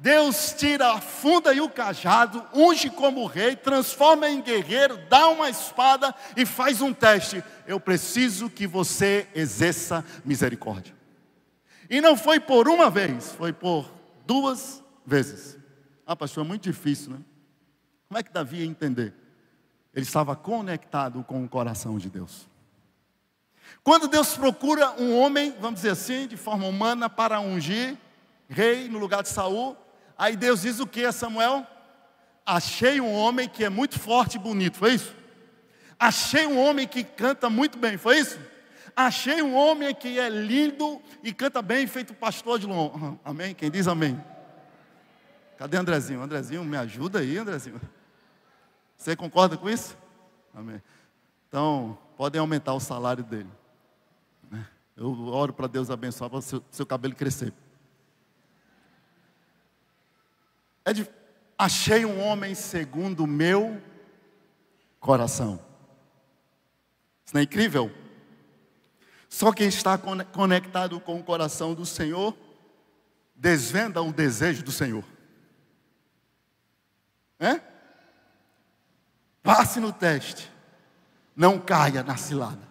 Deus 0.00 0.54
tira 0.56 0.92
a 0.92 1.00
funda 1.00 1.52
e 1.52 1.60
o 1.60 1.68
cajado, 1.68 2.46
unge 2.54 2.88
como 2.88 3.26
rei, 3.26 3.56
transforma 3.56 4.28
em 4.28 4.40
guerreiro, 4.40 4.96
dá 5.08 5.26
uma 5.26 5.50
espada 5.50 6.14
e 6.36 6.46
faz 6.46 6.80
um 6.80 6.94
teste. 6.94 7.42
Eu 7.66 7.80
preciso 7.80 8.48
que 8.48 8.64
você 8.64 9.26
exerça 9.34 10.04
misericórdia. 10.24 10.94
E 11.90 12.00
não 12.00 12.16
foi 12.16 12.38
por 12.38 12.68
uma 12.68 12.88
vez, 12.88 13.32
foi 13.32 13.52
por 13.52 13.90
duas 14.24 14.84
vezes. 15.04 15.58
Ah, 16.06 16.14
pastor, 16.14 16.44
é 16.44 16.48
muito 16.48 16.62
difícil, 16.62 17.10
né? 17.10 17.18
Como 18.06 18.18
é 18.18 18.22
que 18.22 18.32
Davi 18.32 18.58
ia 18.58 18.66
entender? 18.66 19.12
Ele 19.92 20.06
estava 20.06 20.36
conectado 20.36 21.24
com 21.24 21.42
o 21.42 21.48
coração 21.48 21.98
de 21.98 22.08
Deus. 22.08 22.46
Quando 23.82 24.06
Deus 24.06 24.36
procura 24.36 24.92
um 24.92 25.18
homem, 25.18 25.52
vamos 25.60 25.80
dizer 25.80 25.90
assim, 25.90 26.28
de 26.28 26.36
forma 26.36 26.66
humana, 26.66 27.10
para 27.10 27.40
ungir 27.40 27.98
rei 28.48 28.88
no 28.88 28.98
lugar 28.98 29.24
de 29.24 29.28
Saul, 29.28 29.76
aí 30.18 30.36
Deus 30.36 30.62
diz 30.62 30.80
o 30.80 30.86
que 30.86 31.04
a 31.04 31.12
Samuel? 31.12 31.66
Achei 32.44 33.00
um 33.00 33.12
homem 33.12 33.48
que 33.48 33.64
é 33.64 33.68
muito 33.68 33.98
forte 33.98 34.36
e 34.36 34.38
bonito, 34.38 34.76
foi 34.76 34.94
isso? 34.94 35.14
Achei 35.98 36.46
um 36.46 36.58
homem 36.58 36.86
que 36.86 37.04
canta 37.04 37.48
muito 37.48 37.78
bem, 37.78 37.96
foi 37.96 38.18
isso? 38.18 38.38
Achei 38.96 39.40
um 39.42 39.54
homem 39.54 39.94
que 39.94 40.18
é 40.18 40.28
lindo 40.28 41.00
e 41.22 41.32
canta 41.32 41.62
bem, 41.62 41.86
feito 41.86 42.12
pastor 42.12 42.58
de 42.58 42.66
Lom. 42.66 43.16
Amém? 43.24 43.54
Quem 43.54 43.70
diz 43.70 43.86
amém? 43.86 44.20
Cadê 45.56 45.76
Andrezinho? 45.76 46.22
Andrezinho, 46.22 46.64
me 46.64 46.76
ajuda 46.76 47.20
aí, 47.20 47.36
Andrezinho. 47.38 47.80
Você 48.96 49.14
concorda 49.14 49.56
com 49.56 49.68
isso? 49.68 49.96
Amém. 50.54 50.82
Então, 51.48 51.98
podem 52.16 52.40
aumentar 52.40 52.74
o 52.74 52.80
salário 52.80 53.22
dele. 53.22 53.50
Né? 54.50 54.66
Eu 54.96 55.26
oro 55.28 55.52
para 55.52 55.66
Deus 55.66 55.90
abençoar 55.90 56.28
para 56.28 56.40
o 56.40 56.42
seu, 56.42 56.62
seu 56.70 56.84
cabelo 56.84 57.14
crescer. 57.14 57.52
É 60.88 60.92
de, 60.94 61.06
achei 61.58 62.06
um 62.06 62.18
homem 62.18 62.54
segundo 62.54 63.24
o 63.24 63.26
meu 63.26 63.78
coração. 64.98 65.60
Isso 67.26 67.34
não 67.34 67.42
é 67.42 67.44
incrível? 67.44 67.92
Só 69.28 69.52
quem 69.52 69.68
está 69.68 69.98
conectado 69.98 70.98
com 70.98 71.20
o 71.20 71.22
coração 71.22 71.74
do 71.74 71.84
Senhor 71.84 72.34
desvenda 73.36 74.00
o 74.00 74.10
desejo 74.10 74.62
do 74.62 74.72
Senhor. 74.72 75.04
É? 77.38 77.60
Passe 79.42 79.80
no 79.80 79.92
teste, 79.92 80.50
não 81.36 81.58
caia 81.60 82.02
na 82.02 82.16
cilada. 82.16 82.66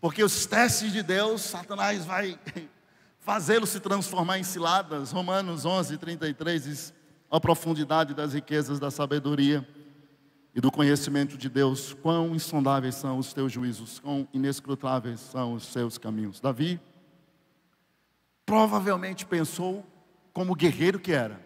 Porque 0.00 0.22
os 0.22 0.46
testes 0.46 0.92
de 0.92 1.02
Deus, 1.02 1.42
Satanás 1.42 2.04
vai 2.04 2.38
fazê-lo 3.22 3.66
se 3.66 3.80
transformar 3.80 4.38
em 4.38 4.44
ciladas. 4.44 5.12
Romanos 5.12 5.64
11, 5.64 5.96
33 5.96 6.64
diz: 6.64 6.94
a 7.30 7.40
profundidade 7.40 8.12
das 8.12 8.34
riquezas 8.34 8.78
da 8.78 8.90
sabedoria 8.90 9.66
e 10.54 10.60
do 10.60 10.70
conhecimento 10.70 11.38
de 11.38 11.48
Deus, 11.48 11.94
quão 11.94 12.34
insondáveis 12.34 12.96
são 12.96 13.16
os 13.16 13.32
teus 13.32 13.50
juízos, 13.50 13.98
quão 14.00 14.28
inescrutáveis 14.34 15.18
são 15.18 15.54
os 15.54 15.64
seus 15.64 15.96
caminhos. 15.96 16.40
Davi 16.40 16.78
provavelmente 18.44 19.24
pensou 19.24 19.86
como 20.32 20.54
guerreiro 20.54 20.98
que 20.98 21.12
era: 21.12 21.40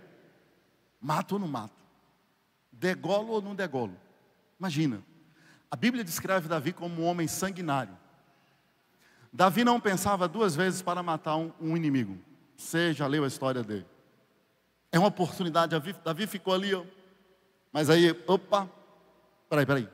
mato 1.01 1.33
ou 1.33 1.39
não 1.39 1.47
mato? 1.47 1.85
Degolo 2.73 3.33
ou 3.35 3.43
não 3.43 3.55
degolo? 3.55 3.95
Imagina, 4.59 5.03
a 5.71 5.77
Bíblia 5.77 6.03
descreve 6.03 6.49
Davi 6.49 6.73
como 6.73 7.03
um 7.03 7.05
homem 7.05 7.29
sanguinário. 7.29 7.97
Davi 9.37 9.65
não 9.65 9.79
pensava 9.79 10.27
duas 10.27 10.57
vezes 10.57 10.81
para 10.81 11.03
matar 11.03 11.37
um, 11.37 11.53
um 11.61 11.77
inimigo. 11.77 12.17
Você 12.57 12.95
já 12.95 13.07
leu 13.07 13.23
a 13.23 13.27
história 13.27 13.63
dele. 13.63 13.85
É 14.91 14.99
uma 14.99 15.09
oportunidade, 15.09 15.73
Davi, 15.73 15.95
Davi 16.03 16.27
ficou 16.27 16.55
ali, 16.55 16.75
ó, 16.75 16.83
Mas 17.71 17.91
aí, 17.91 18.19
opa, 18.27 18.67
peraí, 19.47 19.67
peraí. 19.67 19.89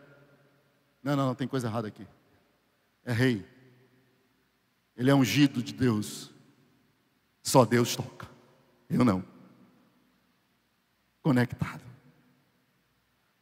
Não, 1.02 1.16
não, 1.16 1.26
não, 1.26 1.34
tem 1.34 1.48
coisa 1.48 1.66
errada 1.66 1.88
aqui. 1.88 2.06
É 3.04 3.12
rei. 3.12 3.44
Ele 4.96 5.10
é 5.10 5.14
ungido 5.14 5.60
de 5.60 5.72
Deus. 5.72 6.30
Só 7.42 7.64
Deus 7.64 7.96
toca. 7.96 8.28
Eu 8.88 9.04
não. 9.04 9.24
Conectado. 11.20 11.82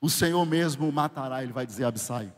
O 0.00 0.08
Senhor 0.08 0.46
mesmo 0.46 0.88
o 0.88 0.92
matará, 0.92 1.42
ele 1.42 1.52
vai 1.52 1.66
dizer 1.66 1.84
Absai. 1.84 2.32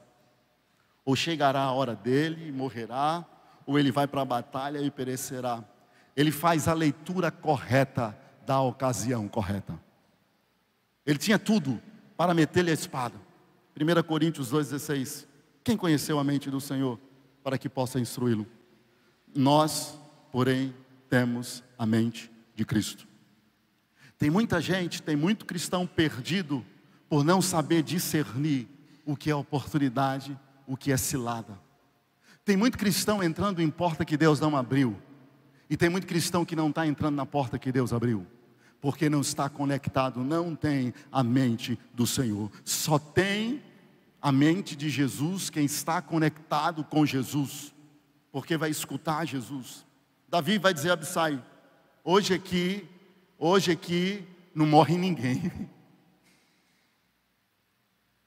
Ou 1.04 1.14
chegará 1.14 1.60
a 1.60 1.72
hora 1.72 1.94
dele 1.94 2.48
e 2.48 2.50
morrerá, 2.50 3.24
ou 3.66 3.78
ele 3.78 3.90
vai 3.90 4.06
para 4.06 4.22
a 4.22 4.24
batalha 4.24 4.80
e 4.80 4.90
perecerá. 4.90 5.62
Ele 6.16 6.30
faz 6.30 6.68
a 6.68 6.74
leitura 6.74 7.30
correta 7.30 8.16
da 8.46 8.60
ocasião 8.60 9.28
correta. 9.28 9.78
Ele 11.06 11.18
tinha 11.18 11.38
tudo 11.38 11.80
para 12.16 12.34
meter-lhe 12.34 12.70
a 12.70 12.74
espada. 12.74 13.16
1 13.78 14.02
Coríntios 14.02 14.52
2,16. 14.52 15.26
Quem 15.64 15.76
conheceu 15.76 16.18
a 16.18 16.24
mente 16.24 16.50
do 16.50 16.60
Senhor 16.60 16.98
para 17.42 17.56
que 17.56 17.68
possa 17.68 17.98
instruí-lo? 17.98 18.46
Nós, 19.34 19.98
porém, 20.30 20.74
temos 21.08 21.62
a 21.78 21.86
mente 21.86 22.30
de 22.54 22.64
Cristo. 22.64 23.06
Tem 24.18 24.30
muita 24.30 24.60
gente, 24.60 25.02
tem 25.02 25.16
muito 25.16 25.44
cristão 25.44 25.86
perdido 25.86 26.64
por 27.08 27.24
não 27.24 27.42
saber 27.42 27.82
discernir 27.82 28.68
o 29.04 29.16
que 29.16 29.30
é 29.30 29.34
oportunidade, 29.34 30.38
o 30.66 30.76
que 30.76 30.92
é 30.92 30.96
cilada. 30.96 31.58
Tem 32.44 32.56
muito 32.56 32.76
cristão 32.76 33.22
entrando 33.22 33.62
em 33.62 33.70
porta 33.70 34.04
que 34.04 34.16
Deus 34.16 34.40
não 34.40 34.56
abriu. 34.56 35.00
E 35.70 35.76
tem 35.76 35.88
muito 35.88 36.06
cristão 36.06 36.44
que 36.44 36.56
não 36.56 36.68
está 36.68 36.86
entrando 36.86 37.14
na 37.14 37.24
porta 37.24 37.58
que 37.58 37.70
Deus 37.70 37.92
abriu. 37.92 38.26
Porque 38.80 39.08
não 39.08 39.20
está 39.20 39.48
conectado, 39.48 40.24
não 40.24 40.56
tem 40.56 40.92
a 41.10 41.22
mente 41.22 41.78
do 41.94 42.06
Senhor. 42.06 42.50
Só 42.64 42.98
tem 42.98 43.62
a 44.20 44.32
mente 44.32 44.74
de 44.74 44.90
Jesus 44.90 45.50
quem 45.50 45.64
está 45.64 46.02
conectado 46.02 46.82
com 46.82 47.06
Jesus. 47.06 47.72
Porque 48.32 48.56
vai 48.56 48.70
escutar 48.70 49.24
Jesus. 49.24 49.86
Davi 50.28 50.58
vai 50.58 50.74
dizer 50.74 50.90
a 50.90 50.94
Absai: 50.94 51.40
hoje 52.02 52.34
aqui, 52.34 52.88
hoje 53.38 53.70
aqui 53.70 54.26
não 54.52 54.66
morre 54.66 54.96
ninguém. 54.96 55.52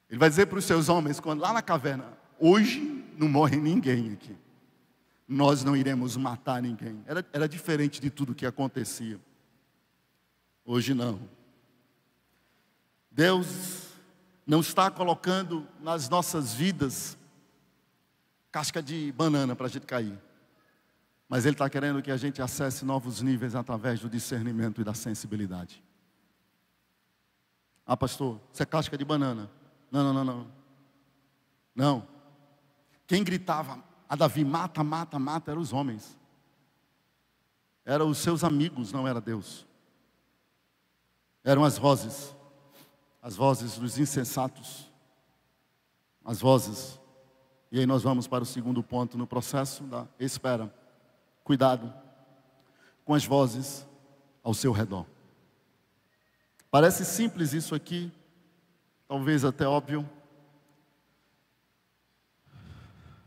Ele 0.09 0.19
vai 0.19 0.29
dizer 0.29 0.45
para 0.45 0.59
os 0.59 0.65
seus 0.65 0.87
homens, 0.87 1.19
quando 1.19 1.41
lá 1.41 1.51
na 1.51 1.61
caverna, 1.61 2.05
hoje 2.39 2.94
não 3.17 3.27
morre 3.27 3.57
ninguém 3.57 4.13
aqui. 4.13 4.35
Nós 5.27 5.63
não 5.63 5.75
iremos 5.75 6.15
matar 6.15 6.61
ninguém. 6.61 7.03
Era, 7.07 7.25
era 7.33 7.49
diferente 7.49 7.99
de 7.99 8.09
tudo 8.09 8.35
que 8.35 8.45
acontecia. 8.45 9.19
Hoje 10.63 10.93
não. 10.93 11.19
Deus 13.09 13.93
não 14.45 14.59
está 14.59 14.91
colocando 14.91 15.67
nas 15.81 16.09
nossas 16.09 16.53
vidas 16.53 17.17
casca 18.51 18.81
de 18.81 19.11
banana 19.11 19.55
para 19.55 19.65
a 19.65 19.69
gente 19.69 19.85
cair. 19.85 20.17
Mas 21.27 21.45
Ele 21.45 21.55
está 21.55 21.69
querendo 21.69 22.01
que 22.01 22.11
a 22.11 22.17
gente 22.17 22.41
acesse 22.41 22.85
novos 22.85 23.21
níveis 23.21 23.55
através 23.55 23.99
do 23.99 24.09
discernimento 24.09 24.79
e 24.79 24.83
da 24.83 24.93
sensibilidade. 24.93 25.83
Ah, 27.85 27.97
pastor, 27.97 28.39
você 28.51 28.63
é 28.63 28.65
casca 28.65 28.97
de 28.97 29.03
banana. 29.03 29.49
Não, 29.91 30.03
não, 30.03 30.13
não, 30.13 30.23
não. 30.23 30.47
Não. 31.75 32.14
Quem 33.07 33.23
gritava 33.23 33.83
a 34.07 34.15
Davi, 34.15 34.43
mata, 34.43 34.83
mata, 34.83 35.19
mata, 35.19 35.51
eram 35.51 35.61
os 35.61 35.73
homens. 35.73 36.17
Eram 37.83 38.09
os 38.09 38.17
seus 38.17 38.43
amigos, 38.43 38.91
não 38.91 39.07
era 39.07 39.21
Deus. 39.21 39.65
Eram 41.43 41.63
as 41.63 41.77
vozes. 41.77 42.35
As 43.21 43.35
vozes 43.35 43.77
dos 43.77 43.97
insensatos. 43.97 44.91
As 46.23 46.39
vozes. 46.39 46.99
E 47.71 47.79
aí 47.79 47.85
nós 47.85 48.03
vamos 48.03 48.27
para 48.27 48.43
o 48.43 48.47
segundo 48.47 48.81
ponto 48.81 49.17
no 49.17 49.27
processo 49.27 49.83
da 49.83 50.07
espera. 50.19 50.73
Cuidado 51.43 51.93
com 53.03 53.13
as 53.13 53.25
vozes 53.25 53.85
ao 54.43 54.53
seu 54.53 54.71
redor. 54.71 55.05
Parece 56.71 57.05
simples 57.05 57.53
isso 57.53 57.73
aqui, 57.73 58.11
talvez 59.07 59.45
até 59.45 59.67
óbvio. 59.67 60.09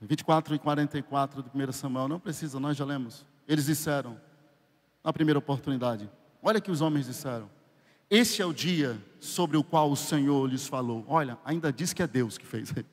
24 0.01 0.55
e 0.55 0.59
44 0.59 1.43
do 1.43 1.51
1 1.55 1.73
Samuel, 1.73 2.09
não 2.09 2.21
precisa, 2.21 2.61
nós 2.61 2.77
já 2.77 2.85
lemos. 2.85 3.27
Eles 3.47 3.67
disseram, 3.67 4.21
na 5.03 5.13
primeira 5.13 5.39
oportunidade, 5.39 6.09
olha 6.43 6.61
que 6.61 6.71
os 6.71 6.81
homens 6.81 7.07
disseram: 7.07 7.51
Este 8.09 8.41
é 8.41 8.47
o 8.47 8.53
dia 8.53 9.01
sobre 9.19 9.57
o 9.57 9.65
qual 9.65 9.91
o 9.91 9.97
Senhor 9.97 10.49
lhes 10.49 10.67
falou. 10.67 11.05
Olha, 11.09 11.39
ainda 11.45 11.73
diz 11.73 11.93
que 11.93 12.03
é 12.03 12.07
Deus 12.07 12.39
que 12.39 12.47
fez. 12.47 12.73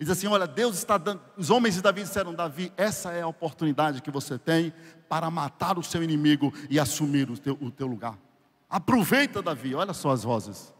Diz 0.00 0.10
assim: 0.10 0.28
Olha, 0.28 0.46
Deus 0.46 0.76
está 0.76 0.96
dando. 0.96 1.20
Os 1.36 1.50
homens 1.50 1.74
de 1.74 1.82
Davi 1.82 2.02
disseram: 2.02 2.32
Davi, 2.32 2.72
essa 2.76 3.10
é 3.10 3.22
a 3.22 3.26
oportunidade 3.26 4.00
que 4.00 4.12
você 4.12 4.38
tem 4.38 4.72
para 5.08 5.28
matar 5.28 5.76
o 5.76 5.82
seu 5.82 6.04
inimigo 6.04 6.54
e 6.70 6.78
assumir 6.78 7.28
o 7.28 7.36
teu, 7.36 7.58
o 7.60 7.68
teu 7.68 7.88
lugar. 7.88 8.16
Aproveita, 8.70 9.42
Davi, 9.42 9.74
olha 9.74 9.92
só 9.92 10.10
as 10.10 10.22
vozes. 10.22 10.72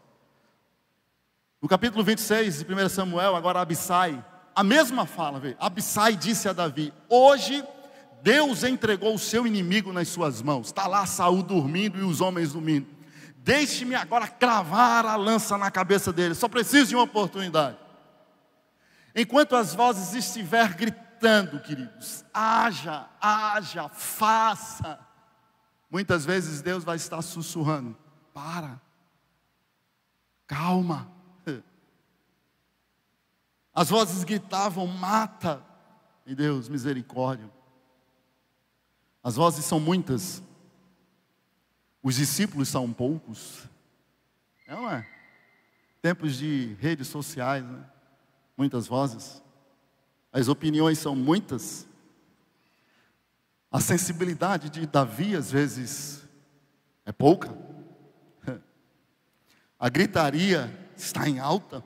No 1.61 1.67
capítulo 1.67 2.01
26 2.01 2.63
de 2.63 2.73
1 2.73 2.87
Samuel, 2.87 3.35
agora 3.35 3.59
Abissai, 3.59 4.23
a 4.59 4.63
mesma 4.63 5.05
fala, 5.05 5.39
vê. 5.39 5.55
Disse 6.19 6.49
a 6.49 6.51
Davi: 6.51 6.93
Hoje 7.07 7.63
Deus 8.21 8.65
entregou 8.65 9.15
o 9.15 9.19
seu 9.19 9.47
inimigo 9.47 9.93
nas 9.93 10.09
suas 10.09 10.41
mãos. 10.41 10.67
Está 10.67 10.85
lá 10.85 11.05
Saul 11.05 11.41
dormindo 11.41 11.97
e 11.97 12.03
os 12.03 12.19
homens 12.19 12.51
dormindo. 12.51 12.85
Deixe-me 13.37 13.95
agora 13.95 14.27
cravar 14.27 15.05
a 15.05 15.15
lança 15.15 15.57
na 15.57 15.71
cabeça 15.71 16.11
dele. 16.11 16.35
Só 16.35 16.49
preciso 16.49 16.89
de 16.89 16.95
uma 16.97 17.05
oportunidade. 17.05 17.77
Enquanto 19.15 19.55
as 19.55 19.73
vozes 19.73 20.13
estiver 20.13 20.73
gritando, 20.73 21.61
queridos, 21.61 22.25
haja, 22.33 23.07
haja, 23.21 23.87
faça. 23.87 24.99
Muitas 25.89 26.25
vezes 26.25 26.61
Deus 26.61 26.83
vai 26.83 26.97
estar 26.97 27.21
sussurrando: 27.21 27.95
para, 28.33 28.77
calma 30.45 31.09
as 33.79 33.87
vozes 33.87 34.25
gritavam: 34.25 34.85
mata. 34.85 35.65
E 36.25 36.35
Deus, 36.35 36.67
misericórdia. 36.67 37.49
As 39.23 39.37
vozes 39.37 39.63
são 39.63 39.79
muitas. 39.79 40.43
Os 42.03 42.15
discípulos 42.15 42.67
são 42.67 42.91
poucos. 42.91 43.69
É, 44.67 44.75
não 44.75 44.91
é? 44.91 45.07
Tempos 46.01 46.35
de 46.35 46.75
redes 46.81 47.07
sociais, 47.07 47.63
né? 47.63 47.85
muitas 48.57 48.85
vozes. 48.85 49.41
As 50.29 50.49
opiniões 50.49 50.99
são 50.99 51.15
muitas. 51.15 51.87
A 53.71 53.79
sensibilidade 53.79 54.69
de 54.69 54.85
Davi, 54.85 55.37
às 55.37 55.49
vezes, 55.49 56.27
é 57.05 57.13
pouca. 57.13 57.57
A 59.79 59.87
gritaria 59.87 60.69
está 60.97 61.29
em 61.29 61.39
alta. 61.39 61.81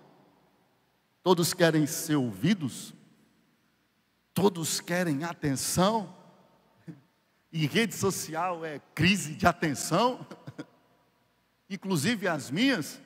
Todos 1.24 1.54
querem 1.54 1.88
ser 1.88 2.18
ouvidos, 2.18 2.94
todos 4.34 4.82
querem 4.82 5.24
atenção, 5.24 6.14
e 7.50 7.66
rede 7.66 7.96
social 7.96 8.66
é 8.66 8.80
crise 8.94 9.34
de 9.34 9.48
atenção, 9.48 10.28
inclusive 11.70 12.28
as 12.28 12.52
minhas. 12.52 13.00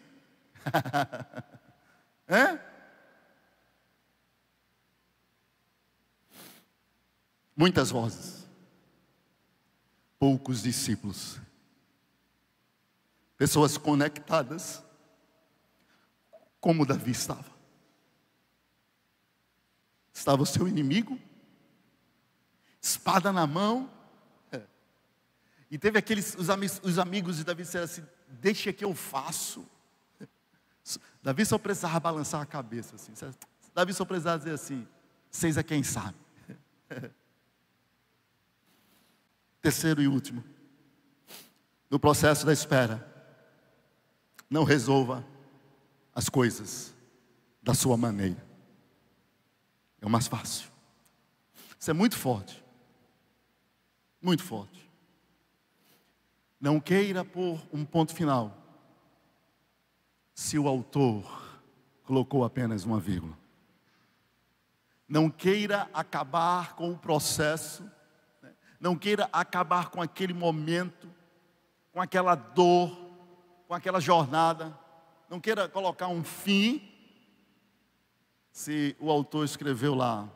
é? 2.28 2.60
Muitas 7.56 7.92
vozes, 7.92 8.48
poucos 10.18 10.64
discípulos, 10.64 11.40
pessoas 13.38 13.78
conectadas, 13.78 14.84
como 16.60 16.84
Davi 16.84 17.12
estava 17.12 17.57
estava 20.18 20.42
o 20.42 20.46
seu 20.46 20.68
inimigo, 20.68 21.20
espada 22.82 23.32
na 23.32 23.46
mão. 23.46 23.90
E 25.70 25.78
teve 25.78 26.00
aqueles, 26.00 26.34
os, 26.36 26.50
amigos, 26.50 26.80
os 26.82 26.98
amigos 26.98 27.38
de 27.38 27.44
Davi 27.44 27.64
disseram 27.64 27.86
assim: 27.86 28.04
Deixa 28.28 28.74
que 28.74 28.84
eu 28.84 28.96
faço. 28.96 29.68
Davi 31.22 31.46
só 31.46 31.58
precisava 31.58 32.00
balançar 32.00 32.42
a 32.42 32.46
cabeça 32.46 32.96
assim. 32.96 33.14
Davi 33.76 33.94
só 33.94 34.06
precisava 34.06 34.40
dizer 34.40 34.54
assim: 34.54 34.88
Vocês 35.30 35.58
é 35.58 35.64
quem 35.64 35.84
sabe. 35.84 36.18
Terceiro 39.62 40.02
e 40.02 40.08
último, 40.08 40.44
no 41.90 42.00
processo 42.00 42.46
da 42.46 42.54
espera, 42.54 43.06
não 44.50 44.64
resolva 44.64 45.26
as 46.16 46.30
coisas 46.30 46.94
da 47.62 47.74
sua 47.74 47.98
maneira. 47.98 48.47
É 50.02 50.06
o 50.06 50.10
mais 50.10 50.28
fácil. 50.28 50.70
Isso 51.80 51.92
é 51.92 51.94
muito 51.94 52.18
forte. 52.18 52.64
Muito 54.22 54.44
forte. 54.44 54.90
Não 56.60 56.80
queira 56.80 57.24
pôr 57.24 57.62
um 57.72 57.86
ponto 57.86 58.14
final 58.14 58.56
se 60.34 60.58
o 60.58 60.68
autor 60.68 61.60
colocou 62.04 62.44
apenas 62.44 62.84
uma 62.84 63.00
vírgula. 63.00 63.38
Não 65.08 65.30
queira 65.30 65.90
acabar 65.94 66.76
com 66.76 66.92
o 66.92 66.98
processo, 66.98 67.84
né? 68.42 68.54
não 68.80 68.96
queira 68.96 69.30
acabar 69.32 69.90
com 69.90 70.02
aquele 70.02 70.34
momento, 70.34 71.10
com 71.92 72.02
aquela 72.02 72.36
dor, 72.36 72.98
com 73.68 73.74
aquela 73.74 74.00
jornada, 74.00 74.78
não 75.30 75.40
queira 75.40 75.68
colocar 75.68 76.08
um 76.08 76.24
fim, 76.24 76.87
se 78.58 78.96
o 79.00 79.12
autor 79.12 79.46
escreveu 79.46 79.94
lá, 79.94 80.28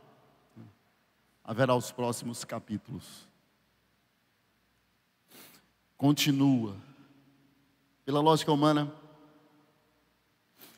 haverá 1.43 1.73
os 1.73 1.91
próximos 1.91 2.45
capítulos. 2.45 3.27
Continua. 5.97 6.77
Pela 8.05 8.21
lógica 8.21 8.51
humana, 8.51 8.93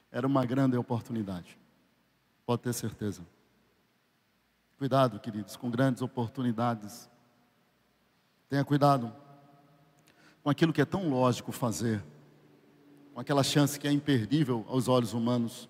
era 0.10 0.26
uma 0.26 0.46
grande 0.46 0.78
oportunidade. 0.78 1.60
Pode 2.46 2.62
ter 2.62 2.72
certeza. 2.72 3.22
Cuidado, 4.78 5.20
queridos, 5.20 5.58
com 5.58 5.70
grandes 5.70 6.02
oportunidades. 6.02 7.10
Tenha 8.48 8.64
cuidado 8.64 9.14
com 10.42 10.50
aquilo 10.50 10.72
que 10.72 10.82
é 10.82 10.86
tão 10.86 11.10
lógico 11.10 11.52
fazer, 11.52 12.02
com 13.14 13.20
aquela 13.20 13.44
chance 13.44 13.78
que 13.78 13.86
é 13.86 13.92
imperdível 13.92 14.66
aos 14.70 14.88
olhos 14.88 15.12
humanos, 15.12 15.68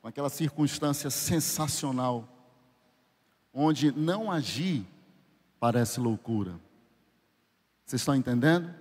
com 0.00 0.08
aquela 0.08 0.30
circunstância 0.30 1.10
sensacional, 1.10 2.28
onde 3.52 3.92
não 3.92 4.30
agir 4.30 4.86
parece 5.58 6.00
loucura. 6.00 6.58
Vocês 7.84 8.00
estão 8.00 8.14
entendendo? 8.14 8.74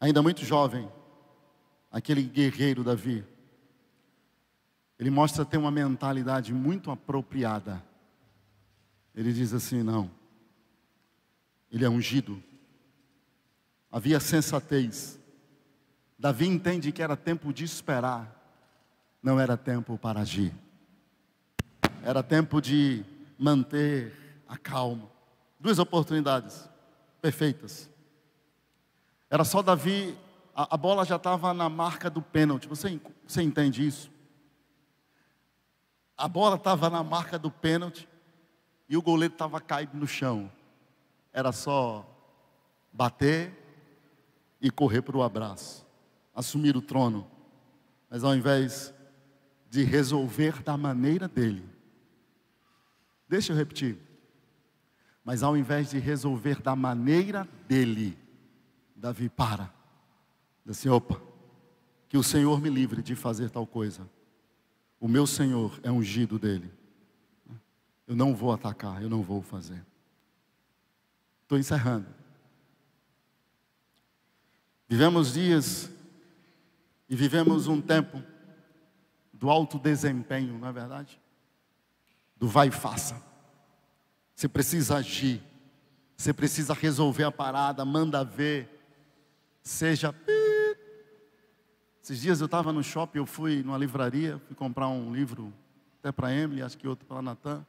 Ainda 0.00 0.22
muito 0.22 0.44
jovem, 0.44 0.88
aquele 1.90 2.22
guerreiro 2.22 2.84
Davi, 2.84 3.24
ele 4.98 5.10
mostra 5.10 5.44
ter 5.44 5.56
uma 5.56 5.70
mentalidade 5.70 6.52
muito 6.52 6.90
apropriada. 6.90 7.82
Ele 9.14 9.32
diz 9.32 9.52
assim: 9.52 9.82
não, 9.82 10.10
ele 11.70 11.84
é 11.84 11.88
ungido. 11.88 12.42
Havia 13.90 14.20
sensatez. 14.20 15.18
Davi 16.18 16.46
entende 16.46 16.92
que 16.92 17.02
era 17.02 17.16
tempo 17.16 17.52
de 17.52 17.64
esperar, 17.64 18.37
não 19.28 19.38
era 19.38 19.58
tempo 19.58 19.98
para 19.98 20.20
agir. 20.20 20.54
Era 22.02 22.22
tempo 22.22 22.62
de 22.62 23.04
manter 23.38 24.42
a 24.48 24.56
calma. 24.56 25.06
Duas 25.60 25.78
oportunidades 25.78 26.66
perfeitas. 27.20 27.90
Era 29.28 29.44
só 29.44 29.60
Davi 29.60 30.16
a, 30.54 30.74
a 30.74 30.76
bola 30.78 31.04
já 31.04 31.16
estava 31.16 31.52
na 31.52 31.68
marca 31.68 32.08
do 32.08 32.22
pênalti. 32.22 32.66
Você, 32.68 32.98
você 33.26 33.42
entende 33.42 33.86
isso? 33.86 34.10
A 36.16 36.26
bola 36.26 36.56
estava 36.56 36.88
na 36.88 37.02
marca 37.02 37.38
do 37.38 37.50
pênalti 37.50 38.08
e 38.88 38.96
o 38.96 39.02
goleiro 39.02 39.34
estava 39.34 39.60
caído 39.60 39.94
no 39.94 40.06
chão. 40.06 40.50
Era 41.34 41.52
só 41.52 42.02
bater 42.90 43.52
e 44.58 44.70
correr 44.70 45.02
para 45.02 45.18
o 45.18 45.22
abraço, 45.22 45.86
assumir 46.34 46.74
o 46.78 46.80
trono. 46.80 47.30
Mas 48.08 48.24
ao 48.24 48.34
invés 48.34 48.94
de 49.68 49.82
resolver 49.84 50.62
da 50.62 50.76
maneira 50.76 51.28
dele, 51.28 51.64
deixa 53.28 53.52
eu 53.52 53.56
repetir. 53.56 53.98
Mas 55.24 55.42
ao 55.42 55.56
invés 55.56 55.90
de 55.90 55.98
resolver 55.98 56.62
da 56.62 56.74
maneira 56.74 57.46
dele, 57.66 58.18
Davi 58.96 59.28
para 59.28 59.78
Diz 60.68 60.78
assim: 60.80 60.90
opa, 60.90 61.18
que 62.10 62.18
o 62.18 62.22
Senhor 62.22 62.60
me 62.60 62.68
livre 62.68 63.02
de 63.02 63.16
fazer 63.16 63.48
tal 63.48 63.66
coisa. 63.66 64.06
O 65.00 65.08
meu 65.08 65.26
Senhor 65.26 65.80
é 65.82 65.90
ungido 65.90 66.38
dele. 66.38 66.70
Eu 68.06 68.14
não 68.14 68.34
vou 68.34 68.52
atacar, 68.52 69.02
eu 69.02 69.08
não 69.08 69.22
vou 69.22 69.40
fazer. 69.40 69.82
Estou 71.42 71.58
encerrando. 71.58 72.06
Vivemos 74.86 75.32
dias 75.32 75.90
e 77.08 77.16
vivemos 77.16 77.66
um 77.66 77.80
tempo 77.80 78.22
do 79.38 79.50
alto 79.50 79.78
desempenho, 79.78 80.58
não 80.58 80.68
é 80.68 80.72
verdade? 80.72 81.20
Do 82.36 82.48
vai 82.48 82.68
e 82.68 82.72
faça. 82.72 83.22
Você 84.34 84.48
precisa 84.48 84.96
agir. 84.96 85.42
Você 86.16 86.32
precisa 86.32 86.74
resolver 86.74 87.24
a 87.24 87.30
parada, 87.32 87.84
manda 87.84 88.24
ver. 88.24 88.68
Seja 89.62 90.12
esses 92.08 92.22
dias 92.22 92.40
eu 92.40 92.46
estava 92.46 92.72
no 92.72 92.82
shopping, 92.82 93.18
eu 93.18 93.26
fui 93.26 93.62
numa 93.62 93.76
livraria, 93.76 94.40
fui 94.46 94.56
comprar 94.56 94.88
um 94.88 95.12
livro, 95.12 95.52
até 95.98 96.10
para 96.10 96.32
Emily, 96.32 96.62
acho 96.62 96.78
que 96.78 96.88
outro 96.88 97.04
para 97.04 97.20
Natan. 97.20 97.66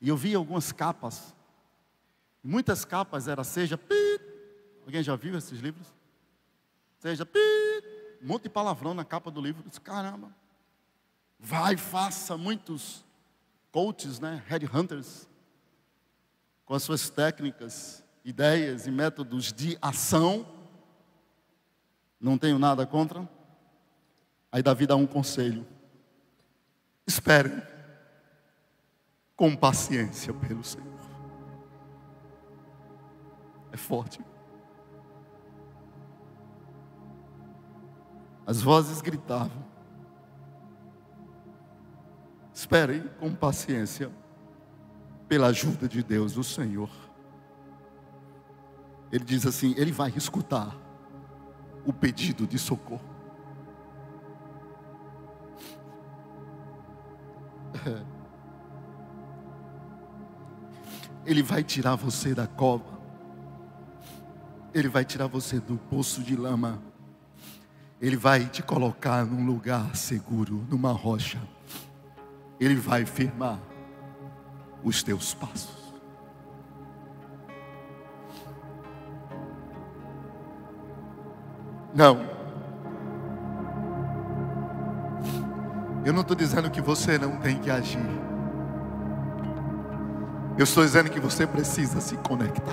E 0.00 0.08
eu 0.08 0.16
vi 0.16 0.34
algumas 0.34 0.72
capas. 0.72 1.34
Muitas 2.42 2.82
capas 2.82 3.28
era 3.28 3.44
seja. 3.44 3.78
Alguém 4.86 5.02
já 5.02 5.14
viu 5.16 5.36
esses 5.36 5.60
livros? 5.60 5.86
Seja. 6.98 7.28
Um 8.22 8.26
monte 8.26 8.44
de 8.44 8.48
palavrão 8.48 8.94
na 8.94 9.04
capa 9.04 9.30
do 9.30 9.42
livro. 9.42 9.62
Eu 9.62 9.68
disse, 9.68 9.82
caramba. 9.82 10.30
Vai, 11.38 11.76
faça 11.76 12.36
muitos 12.36 13.04
coaches, 13.70 14.18
né? 14.18 14.42
Headhunters. 14.48 15.28
Com 16.64 16.74
as 16.74 16.82
suas 16.82 17.08
técnicas, 17.10 18.02
ideias 18.24 18.86
e 18.86 18.90
métodos 18.90 19.52
de 19.52 19.78
ação 19.80 20.46
não 22.20 22.38
tenho 22.38 22.58
nada 22.58 22.86
contra. 22.86 23.28
Aí 24.50 24.62
Davi 24.62 24.86
dá 24.86 24.96
um 24.96 25.06
conselho: 25.06 25.66
espere 27.06 27.62
com 29.36 29.54
paciência 29.54 30.32
pelo 30.32 30.64
Senhor. 30.64 30.86
É 33.70 33.76
forte. 33.76 34.20
As 38.46 38.62
vozes 38.62 39.00
gritavam: 39.02 39.65
esperem 42.56 43.04
com 43.20 43.34
paciência 43.34 44.10
pela 45.28 45.48
ajuda 45.48 45.86
de 45.86 46.02
Deus, 46.02 46.38
o 46.38 46.42
Senhor. 46.42 46.88
Ele 49.12 49.24
diz 49.24 49.44
assim: 49.44 49.74
Ele 49.76 49.92
vai 49.92 50.10
escutar 50.16 50.74
o 51.84 51.92
pedido 51.92 52.46
de 52.46 52.58
socorro. 52.58 53.04
Ele 61.26 61.42
vai 61.42 61.62
tirar 61.62 61.96
você 61.96 62.34
da 62.34 62.46
cova. 62.46 62.96
Ele 64.72 64.88
vai 64.88 65.04
tirar 65.04 65.26
você 65.26 65.60
do 65.60 65.76
poço 65.76 66.22
de 66.22 66.34
lama. 66.34 66.80
Ele 68.00 68.16
vai 68.16 68.46
te 68.46 68.62
colocar 68.62 69.26
num 69.26 69.44
lugar 69.44 69.94
seguro, 69.94 70.64
numa 70.70 70.92
rocha. 70.92 71.38
Ele 72.58 72.76
vai 72.76 73.04
firmar 73.04 73.58
os 74.82 75.02
teus 75.02 75.34
passos. 75.34 75.76
Não. 81.94 82.36
Eu 86.04 86.12
não 86.12 86.20
estou 86.20 86.36
dizendo 86.36 86.70
que 86.70 86.80
você 86.80 87.18
não 87.18 87.38
tem 87.38 87.58
que 87.58 87.70
agir. 87.70 87.98
Eu 90.56 90.64
estou 90.64 90.84
dizendo 90.84 91.10
que 91.10 91.18
você 91.18 91.46
precisa 91.46 92.00
se 92.00 92.16
conectar. 92.18 92.72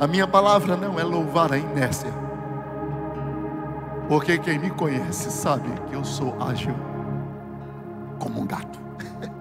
A 0.00 0.06
minha 0.06 0.26
palavra 0.26 0.76
não 0.76 0.98
é 0.98 1.04
louvar 1.04 1.52
a 1.52 1.58
inércia. 1.58 2.21
Porque 4.08 4.38
quem 4.38 4.58
me 4.58 4.70
conhece 4.70 5.30
sabe 5.30 5.68
que 5.88 5.94
eu 5.94 6.04
sou 6.04 6.36
ágil 6.42 6.74
como 8.18 8.40
um 8.40 8.46
gato. 8.46 8.80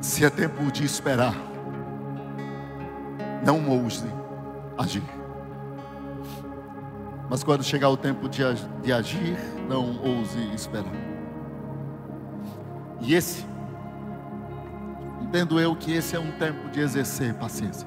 Se 0.00 0.24
é 0.24 0.30
tempo 0.30 0.70
de 0.70 0.84
esperar, 0.84 1.34
não 3.44 3.68
ouse 3.68 4.06
agir. 4.78 5.02
Mas 7.28 7.42
quando 7.42 7.64
chegar 7.64 7.88
o 7.88 7.96
tempo 7.96 8.28
de, 8.28 8.42
agir, 8.92 9.36
não 9.68 10.00
ouse 10.02 10.38
esperar. 10.54 10.92
E 13.00 13.14
esse, 13.14 13.44
entendo 15.36 15.60
eu 15.60 15.76
que 15.76 15.92
esse 15.92 16.16
é 16.16 16.18
um 16.18 16.32
tempo 16.32 16.70
de 16.70 16.80
exercer 16.80 17.34
paciência. 17.34 17.86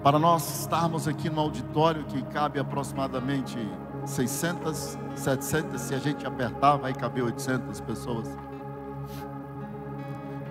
Para 0.00 0.16
nós 0.16 0.60
estarmos 0.60 1.08
aqui 1.08 1.28
no 1.28 1.40
auditório 1.40 2.04
que 2.04 2.22
cabe 2.26 2.60
aproximadamente 2.60 3.58
600, 4.06 4.96
700, 5.16 5.80
se 5.80 5.94
a 5.96 5.98
gente 5.98 6.24
apertar, 6.24 6.76
vai 6.76 6.94
caber 6.94 7.24
800 7.24 7.80
pessoas. 7.80 8.28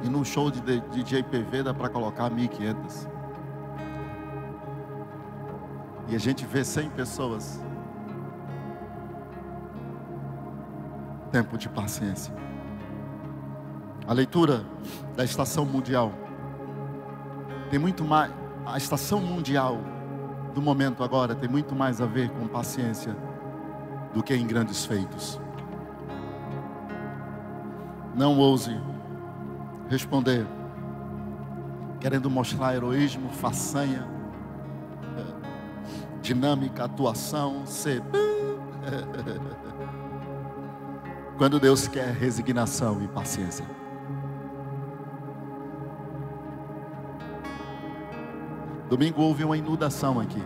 E 0.03 0.09
num 0.09 0.25
show 0.25 0.51
de 0.51 0.59
DJ 0.59 1.23
PV 1.23 1.63
dá 1.63 1.73
para 1.73 1.87
colocar 1.87 2.29
1.500. 2.29 3.07
E 6.09 6.15
a 6.17 6.19
gente 6.19 6.45
vê 6.45 6.65
100 6.65 6.89
pessoas. 6.89 7.63
Tempo 11.31 11.57
de 11.57 11.69
paciência. 11.69 12.33
A 14.07 14.13
leitura 14.13 14.65
da 15.15 15.23
estação 15.23 15.65
mundial 15.65 16.11
tem 17.69 17.79
muito 17.79 18.03
mais. 18.03 18.31
A 18.65 18.77
estação 18.77 19.19
mundial 19.19 19.79
do 20.53 20.61
momento 20.61 21.03
agora 21.03 21.33
tem 21.33 21.49
muito 21.49 21.73
mais 21.75 22.01
a 22.01 22.05
ver 22.05 22.29
com 22.29 22.47
paciência 22.47 23.15
do 24.13 24.21
que 24.21 24.35
em 24.35 24.45
grandes 24.45 24.85
feitos. 24.85 25.39
Não 28.13 28.37
ouse 28.37 28.77
responder, 29.89 30.45
querendo 31.99 32.29
mostrar 32.29 32.75
heroísmo, 32.75 33.29
façanha, 33.29 34.07
eh, 35.17 35.33
dinâmica, 36.21 36.85
atuação, 36.85 37.65
ser. 37.65 38.01
Quando 41.37 41.59
Deus 41.59 41.87
quer 41.87 42.13
resignação 42.13 43.01
e 43.03 43.07
paciência. 43.07 43.65
Domingo 48.91 49.21
houve 49.21 49.45
uma 49.45 49.55
inundação 49.55 50.19
aqui. 50.19 50.43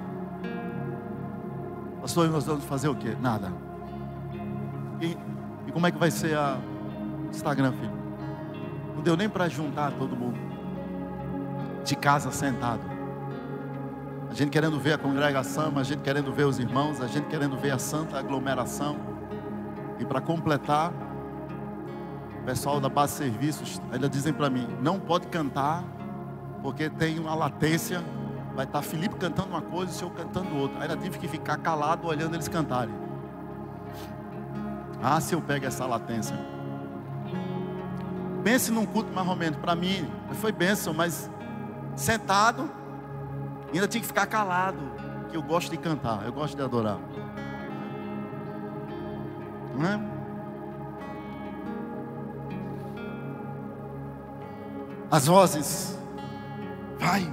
Pastor, 2.00 2.30
nós 2.30 2.46
vamos 2.46 2.64
fazer 2.66 2.88
o 2.88 2.94
quê? 2.94 3.18
Nada. 3.20 3.52
E, 5.02 5.18
e 5.66 5.72
como 5.72 5.88
é 5.88 5.92
que 5.92 5.98
vai 5.98 6.12
ser 6.12 6.38
a 6.38 6.60
Instagram, 7.32 7.72
filho? 7.72 7.92
Não 8.96 9.02
deu 9.02 9.18
nem 9.18 9.28
para 9.28 9.50
juntar 9.50 9.94
todo 9.94 10.16
mundo. 10.16 10.38
De 11.84 11.96
casa 11.96 12.30
sentado. 12.30 12.84
A 14.30 14.34
gente 14.36 14.52
querendo 14.52 14.80
ver 14.80 14.94
a 14.94 15.00
congregação, 15.00 15.76
a 15.80 15.84
gente 15.84 16.04
querendo 16.04 16.32
ver 16.32 16.44
os 16.44 16.60
irmãos, 16.60 17.02
a 17.02 17.08
gente 17.08 17.26
querendo 17.26 17.58
ver 17.58 17.72
a 17.72 17.80
santa 17.80 18.20
aglomeração. 18.20 18.96
E 20.00 20.06
para 20.06 20.22
completar, 20.22 20.94
o 22.42 22.46
pessoal 22.46 22.80
da 22.80 22.90
base 22.90 23.14
de 23.14 23.18
serviços 23.18 23.82
ainda 23.92 24.08
dizem 24.08 24.32
para 24.32 24.52
mim: 24.52 24.68
não 24.84 25.00
pode 25.00 25.26
cantar, 25.30 25.84
porque 26.62 26.92
tem 26.92 27.18
uma 27.18 27.34
latência 27.34 28.04
Vai 28.56 28.66
estar 28.66 28.82
Felipe 28.82 29.16
cantando 29.16 29.50
uma 29.50 29.62
coisa 29.62 29.92
e 29.92 29.96
o 29.96 29.98
senhor 29.98 30.12
cantando 30.12 30.56
outra. 30.56 30.82
Ainda 30.82 30.96
tive 30.96 31.20
que 31.20 31.28
ficar 31.28 31.58
calado 31.58 32.08
olhando 32.08 32.36
eles 32.36 32.48
cantarem. 32.48 32.96
Ah, 35.04 35.20
se 35.20 35.36
eu 35.36 35.42
pego 35.42 35.66
essa 35.66 35.86
latência. 35.86 36.36
Pense 38.44 38.72
num 38.72 38.86
culto 38.86 39.12
mais 39.14 39.28
ou 39.28 39.36
menos. 39.36 39.60
Para 39.60 39.76
mim, 39.76 40.10
foi 40.34 40.52
bênção, 40.52 40.94
mas 40.94 41.30
sentado, 41.96 42.70
ainda 43.74 43.88
tinha 43.88 44.02
que 44.02 44.08
ficar 44.08 44.26
calado. 44.26 44.80
Que 45.30 45.36
eu 45.36 45.44
gosto 45.44 45.70
de 45.70 45.78
cantar, 45.78 46.26
eu 46.26 46.32
gosto 46.32 46.56
de 46.56 46.64
adorar. 46.64 46.98
Não 49.76 49.86
é? 49.86 50.00
As 55.12 55.28
vozes, 55.28 55.98
vai, 56.98 57.32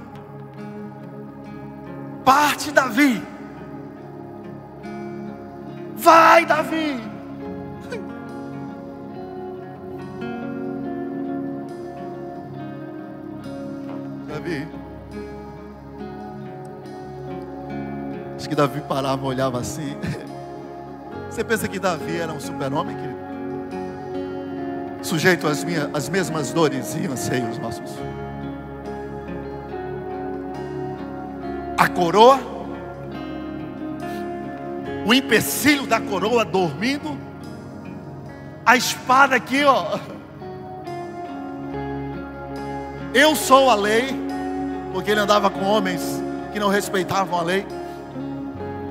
Parte, 2.23 2.71
Davi. 2.71 3.21
Vai, 5.95 6.45
Davi. 6.45 7.01
Davi. 14.27 14.67
Acho 18.35 18.49
que 18.49 18.55
Davi 18.55 18.81
parava, 18.81 19.25
olhava 19.25 19.59
assim. 19.59 19.95
Você 21.29 21.43
pensa 21.43 21.67
que 21.67 21.79
Davi 21.79 22.17
era 22.17 22.31
um 22.31 22.39
super-homem, 22.39 22.95
querido? 22.95 23.23
Sujeito 25.01 25.47
às, 25.47 25.63
minhas, 25.63 25.89
às 25.93 26.07
mesmas 26.07 26.53
dores 26.53 26.95
e 26.95 27.05
anseios 27.05 27.57
nossos. 27.57 27.91
Coroa, 31.93 32.39
o 35.05 35.13
empecilho 35.13 35.85
da 35.85 35.99
coroa 35.99 36.43
dormindo, 36.43 37.17
a 38.65 38.75
espada 38.75 39.35
aqui, 39.35 39.63
ó. 39.63 39.99
Eu 43.13 43.35
sou 43.35 43.69
a 43.69 43.75
lei, 43.75 44.15
porque 44.91 45.11
ele 45.11 45.19
andava 45.19 45.49
com 45.49 45.63
homens 45.63 46.01
que 46.51 46.59
não 46.59 46.69
respeitavam 46.69 47.39
a 47.39 47.43
lei, 47.43 47.65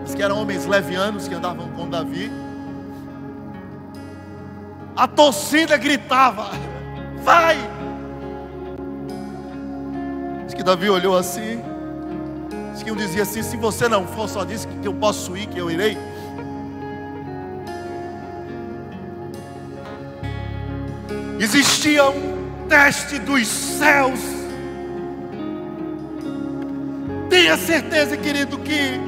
Diz 0.04 0.14
que 0.16 0.22
eram 0.22 0.40
homens 0.40 0.66
levianos 0.66 1.28
que 1.28 1.34
andavam 1.34 1.68
com 1.70 1.88
Davi. 1.88 2.30
A 4.96 5.06
torcida 5.06 5.76
gritava: 5.76 6.50
Vai! 7.22 7.56
Diz 10.44 10.54
que 10.54 10.62
Davi 10.62 10.90
olhou 10.90 11.16
assim 11.16 11.71
que 12.82 12.90
um 12.90 12.96
dizia 12.96 13.22
assim: 13.22 13.42
se 13.42 13.56
você 13.56 13.88
não 13.88 14.06
for, 14.06 14.28
só 14.28 14.44
disse 14.44 14.66
que 14.66 14.86
eu 14.86 14.94
posso 14.94 15.36
ir, 15.36 15.46
que 15.46 15.58
eu 15.58 15.70
irei. 15.70 15.96
Existia 21.38 22.08
um 22.08 22.66
teste 22.68 23.18
dos 23.18 23.46
céus. 23.48 24.20
Tenha 27.28 27.56
certeza, 27.56 28.16
querido, 28.16 28.58
que 28.58 29.00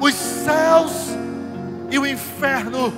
os 0.00 0.14
céus 0.14 0.92
e 1.90 1.98
o 1.98 2.06
inferno 2.06 2.92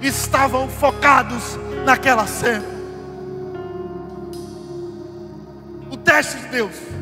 estavam 0.00 0.68
focados 0.68 1.58
naquela 1.84 2.26
cena. 2.26 2.64
O 5.90 5.96
teste 5.96 6.38
de 6.38 6.46
Deus. 6.48 7.01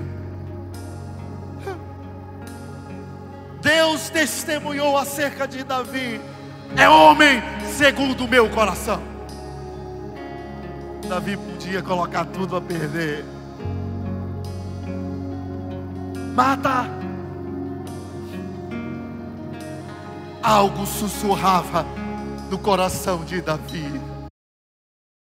Deus 4.01 4.09
testemunhou 4.09 4.97
acerca 4.97 5.47
de 5.47 5.63
Davi. 5.63 6.21
É 6.77 6.89
homem 6.89 7.43
segundo 7.77 8.25
o 8.25 8.29
meu 8.29 8.49
coração. 8.49 9.03
Davi 11.07 11.37
podia 11.37 11.83
colocar 11.83 12.25
tudo 12.25 12.57
a 12.57 12.61
perder. 12.61 13.25
Mata. 16.35 16.89
Algo 20.43 20.87
sussurrava 20.87 21.85
no 22.49 22.59
coração 22.59 23.25
de 23.25 23.43
Davi. 23.43 24.01